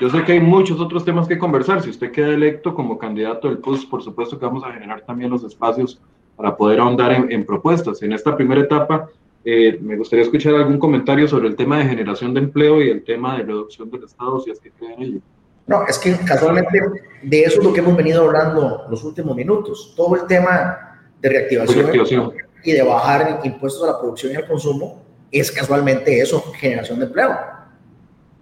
[0.00, 1.82] Yo sé que hay muchos otros temas que conversar.
[1.82, 5.30] Si usted queda electo como candidato del PUS, por supuesto que vamos a generar también
[5.30, 6.00] los espacios
[6.36, 8.02] para poder ahondar en, en propuestas.
[8.02, 9.08] En esta primera etapa,
[9.48, 13.04] eh, me gustaría escuchar algún comentario sobre el tema de generación de empleo y el
[13.04, 15.20] tema de reducción del Estado, si es que creen ello.
[15.66, 16.80] No, es que casualmente
[17.22, 19.94] de eso es lo que hemos venido hablando los últimos minutos.
[19.96, 25.02] Todo el tema de reactivación, y de bajar impuestos a la producción y al consumo
[25.30, 27.36] es casualmente eso, generación de empleo.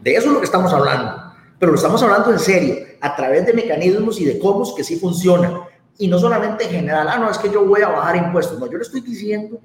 [0.00, 1.32] De eso es lo que estamos hablando.
[1.58, 4.96] Pero lo estamos hablando en serio, a través de mecanismos y de cómo que sí
[4.96, 5.60] funcionan.
[5.98, 8.58] Y no solamente en general, ah, no, es que yo voy a bajar impuestos.
[8.58, 9.60] No, yo le estoy diciendo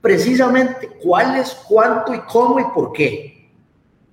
[0.00, 3.35] precisamente cuál es, cuánto y cómo y por qué,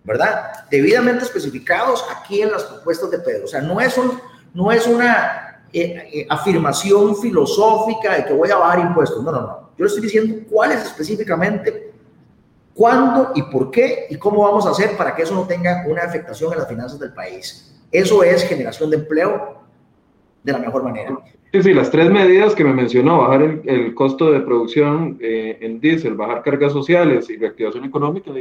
[0.03, 0.65] ¿verdad?
[0.69, 3.45] Debidamente especificados aquí en las propuestas de Pedro.
[3.45, 4.19] O sea, no es, un,
[4.53, 9.23] no es una eh, eh, afirmación filosófica de que voy a bajar impuestos.
[9.23, 9.69] No, no, no.
[9.77, 11.93] Yo le estoy diciendo cuáles específicamente,
[12.73, 16.03] cuándo y por qué y cómo vamos a hacer para que eso no tenga una
[16.03, 17.81] afectación en las finanzas del país.
[17.91, 19.63] Eso es generación de empleo
[20.43, 21.17] de la mejor manera.
[21.53, 25.79] Sí, sí, las tres medidas que me mencionó, bajar el, costo de producción eh, en
[25.79, 28.31] diésel, bajar cargas sociales y reactivación económica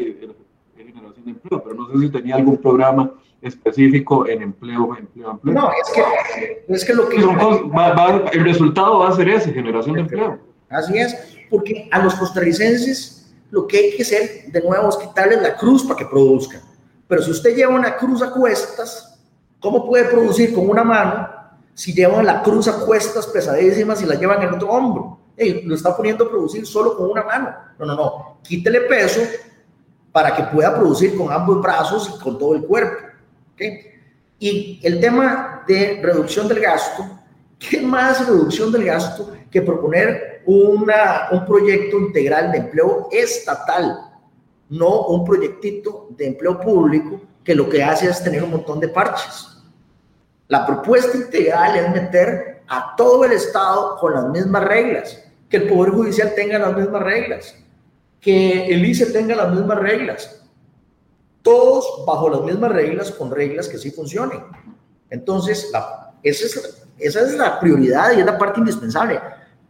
[1.25, 5.55] de empleo, pero no sé si tenía algún programa específico en empleo, empleo, empleo.
[5.55, 7.17] No, es que, es que lo que...
[7.17, 10.39] el resultado va a ser ese, generación de empleo.
[10.69, 11.17] Así es,
[11.51, 15.85] porque a los costarricenses lo que hay que hacer de nuevo es quitarles la cruz
[15.85, 16.61] para que produzcan.
[17.09, 19.21] Pero si usted lleva una cruz a cuestas,
[19.61, 21.29] ¿cómo puede producir con una mano
[21.75, 25.19] si llevan la cruz a cuestas pesadísimas y la llevan en el otro hombro.
[25.65, 27.55] lo está poniendo a producir solo con una mano.
[27.79, 28.39] No, no, no.
[28.43, 29.21] Quítele peso
[30.13, 33.07] para que pueda producir con ambos brazos y con todo el cuerpo.
[34.39, 37.05] Y el tema de reducción del gasto,
[37.59, 44.11] ¿qué más reducción del gasto que proponer una, un proyecto integral de empleo estatal,
[44.69, 48.89] no un proyectito de empleo público que lo que hace es tener un montón de
[48.89, 49.49] parches?
[50.49, 55.69] La propuesta integral es meter a todo el Estado con las mismas reglas, que el
[55.69, 57.55] Poder Judicial tenga las mismas reglas,
[58.23, 60.43] que el ICE tenga las mismas reglas,
[61.43, 64.41] todos bajo las mismas reglas, con reglas que sí funcionen.
[65.11, 65.71] Entonces,
[66.23, 69.21] esa, es, esa es la prioridad y es la parte indispensable.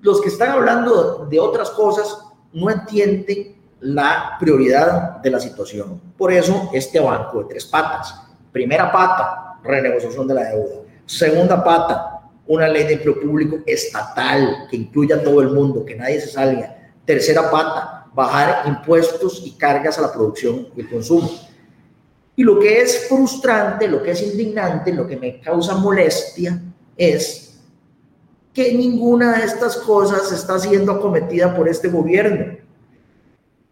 [0.03, 2.19] Los que están hablando de otras cosas
[2.53, 5.99] no entienden la prioridad de la situación.
[6.19, 8.15] Por eso, este banco de tres patas.
[8.53, 10.83] Primera pata, renegociación de la deuda.
[11.07, 15.97] Segunda pata, una ley de empleo público estatal que incluya a todo el mundo, que
[15.97, 16.77] nadie se salga.
[17.07, 21.31] Tercera pata, bajar impuestos y cargas a la producción y el consumo.
[22.35, 26.61] Y lo que es frustrante, lo que es indignante, lo que me causa molestia
[26.97, 27.61] es
[28.53, 32.57] que ninguna de estas cosas está siendo acometida por este gobierno.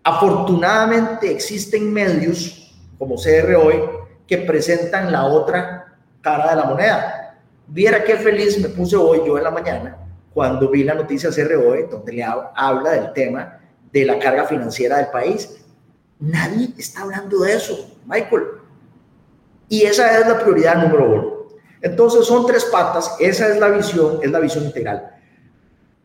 [0.02, 3.80] Afortunadamente existen medios como CR Hoy
[4.26, 7.38] que presentan la otra cara de la moneda.
[7.66, 9.96] Viera qué feliz me puse hoy yo en la mañana
[10.32, 13.59] cuando vi la noticia CR Hoy donde le habla del tema
[13.92, 15.60] de la carga financiera del país.
[16.18, 18.44] Nadie está hablando de eso, Michael.
[19.68, 21.40] Y esa es la prioridad número uno.
[21.80, 25.14] Entonces son tres patas, esa es la visión, es la visión integral.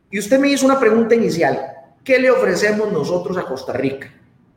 [0.10, 1.60] Y usted me hizo una pregunta inicial,
[2.04, 4.10] ¿qué le ofrecemos nosotros a Costa Rica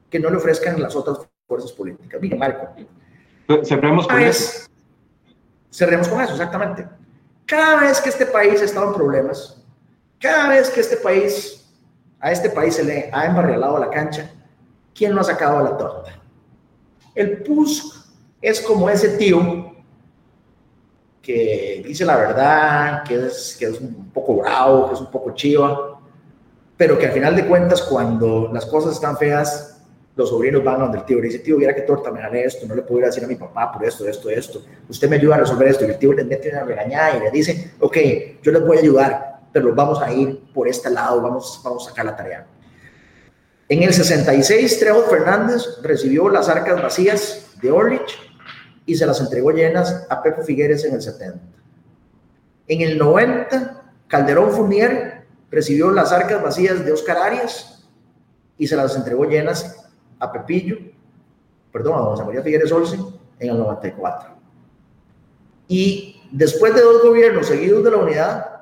[0.09, 2.21] que no le ofrezcan las otras fuerzas políticas?
[2.21, 2.69] Mire, Marco.
[3.65, 4.69] Cerremos con eso.
[5.71, 6.87] Cerremos con eso, exactamente.
[7.47, 9.61] Cada vez que este país ha estado en problemas,
[10.21, 11.58] cada vez que este país,
[12.21, 14.31] a este país se le ha embarrialado la cancha,
[14.95, 16.13] ¿quién lo ha sacado de la torta?
[17.15, 17.95] El PUSC
[18.41, 19.73] es como ese tío
[21.23, 25.35] que dice la verdad, que es, que es un poco bravo, que es un poco
[25.35, 26.01] chiva,
[26.77, 29.83] pero que al final de cuentas cuando las cosas están feas,
[30.17, 32.67] los sobrinos van donde el tío le dice, tío, mira qué torta me gané esto,
[32.67, 35.17] no le puedo ir a decir a mi papá por esto, esto, esto, usted me
[35.17, 37.97] ayuda a resolver esto, y el tío le mete una regañada y le dice, ok,
[38.43, 41.91] yo les voy a ayudar, pero vamos a ir por este lado, vamos, vamos a
[41.91, 42.47] sacar la tarea.
[43.69, 48.17] En el 66, Trejo Fernández recibió las arcas vacías de Orlich
[48.87, 51.39] y se las entregó llenas a Pepe Figueres en el 70.
[52.69, 57.87] En el 90, Calderón Furnier recibió las arcas vacías de Oscar Arias
[58.57, 59.87] y se las entregó llenas
[60.19, 60.77] a Pepillo,
[61.71, 63.05] perdón, a José María Figueres Olsen
[63.39, 64.31] en el 94.
[65.69, 68.58] Y después de dos gobiernos seguidos de la unidad,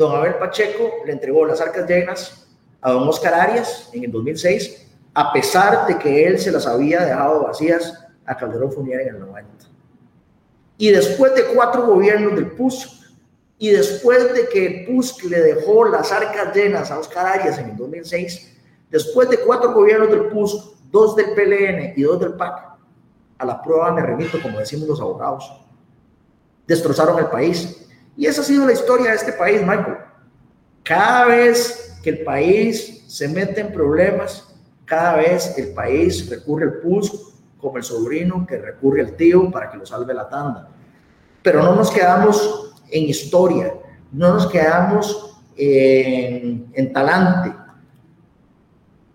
[0.00, 2.48] don Abel Pacheco le entregó las arcas llenas
[2.80, 7.04] a don Oscar Arias en el 2006, a pesar de que él se las había
[7.04, 9.66] dejado vacías a Calderón Funier en el 90.
[10.78, 12.88] Y después de cuatro gobiernos del PUSC,
[13.58, 17.68] y después de que el PUSC le dejó las arcas llenas a Oscar Arias en
[17.70, 18.56] el 2006,
[18.88, 22.70] después de cuatro gobiernos del PUSC, dos del PLN y dos del PAC,
[23.36, 25.52] a la prueba me remito, como decimos los abogados,
[26.66, 27.86] destrozaron el país.
[28.20, 29.96] Y esa ha sido la historia de este país, Michael.
[30.82, 34.46] Cada vez que el país se mete en problemas,
[34.84, 37.14] cada vez el país recurre al PUSC
[37.56, 40.68] como el sobrino que recurre al tío para que lo salve la tanda.
[41.42, 43.72] Pero no nos quedamos en historia,
[44.12, 47.54] no nos quedamos en, en talante.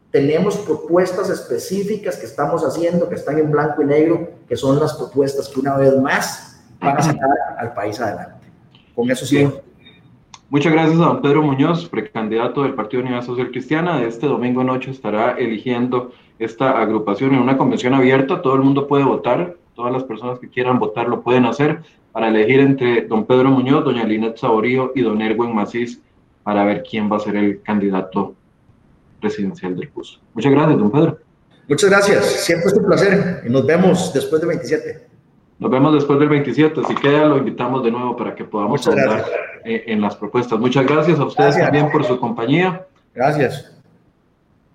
[0.10, 4.96] Tenemos propuestas específicas que estamos haciendo, que están en blanco y negro, que son las
[4.96, 7.30] propuestas que una vez más van a sacar
[7.60, 8.45] al país adelante.
[8.96, 9.48] Con eso sí.
[10.50, 14.04] Muchas gracias a don Pedro Muñoz, precandidato del Partido Unidad Social Cristiana.
[14.04, 19.04] Este domingo noche estará eligiendo esta agrupación en una convención abierta, todo el mundo puede
[19.04, 21.82] votar, todas las personas que quieran votar lo pueden hacer
[22.12, 26.02] para elegir entre don Pedro Muñoz, doña Linet Saborío y don Erwin Macís
[26.44, 28.36] para ver quién va a ser el candidato
[29.20, 30.22] presidencial del PUS.
[30.34, 31.18] Muchas gracias, don Pedro.
[31.68, 35.05] Muchas gracias, siempre es un placer y nos vemos después del 27.
[35.58, 39.24] Nos vemos después del 27, si queda lo invitamos de nuevo para que podamos hablar
[39.64, 40.60] en las propuestas.
[40.60, 42.86] Muchas gracias a ustedes también por su compañía.
[43.14, 43.72] Gracias.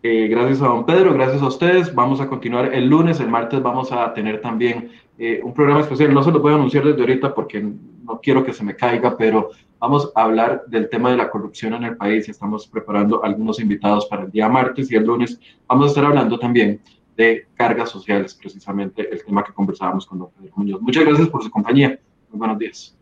[0.03, 1.95] Eh, gracias a don Pedro, gracias a ustedes.
[1.95, 6.15] Vamos a continuar el lunes, el martes vamos a tener también eh, un programa especial.
[6.15, 9.15] No se lo voy a anunciar desde ahorita porque no quiero que se me caiga,
[9.19, 13.59] pero vamos a hablar del tema de la corrupción en el país estamos preparando algunos
[13.61, 16.81] invitados para el día martes y el lunes vamos a estar hablando también
[17.21, 20.81] de cargas sociales, precisamente el tema que conversábamos con don Pedro Muñoz.
[20.81, 22.01] Muchas gracias por su compañía.
[22.31, 22.97] Muy buenos días.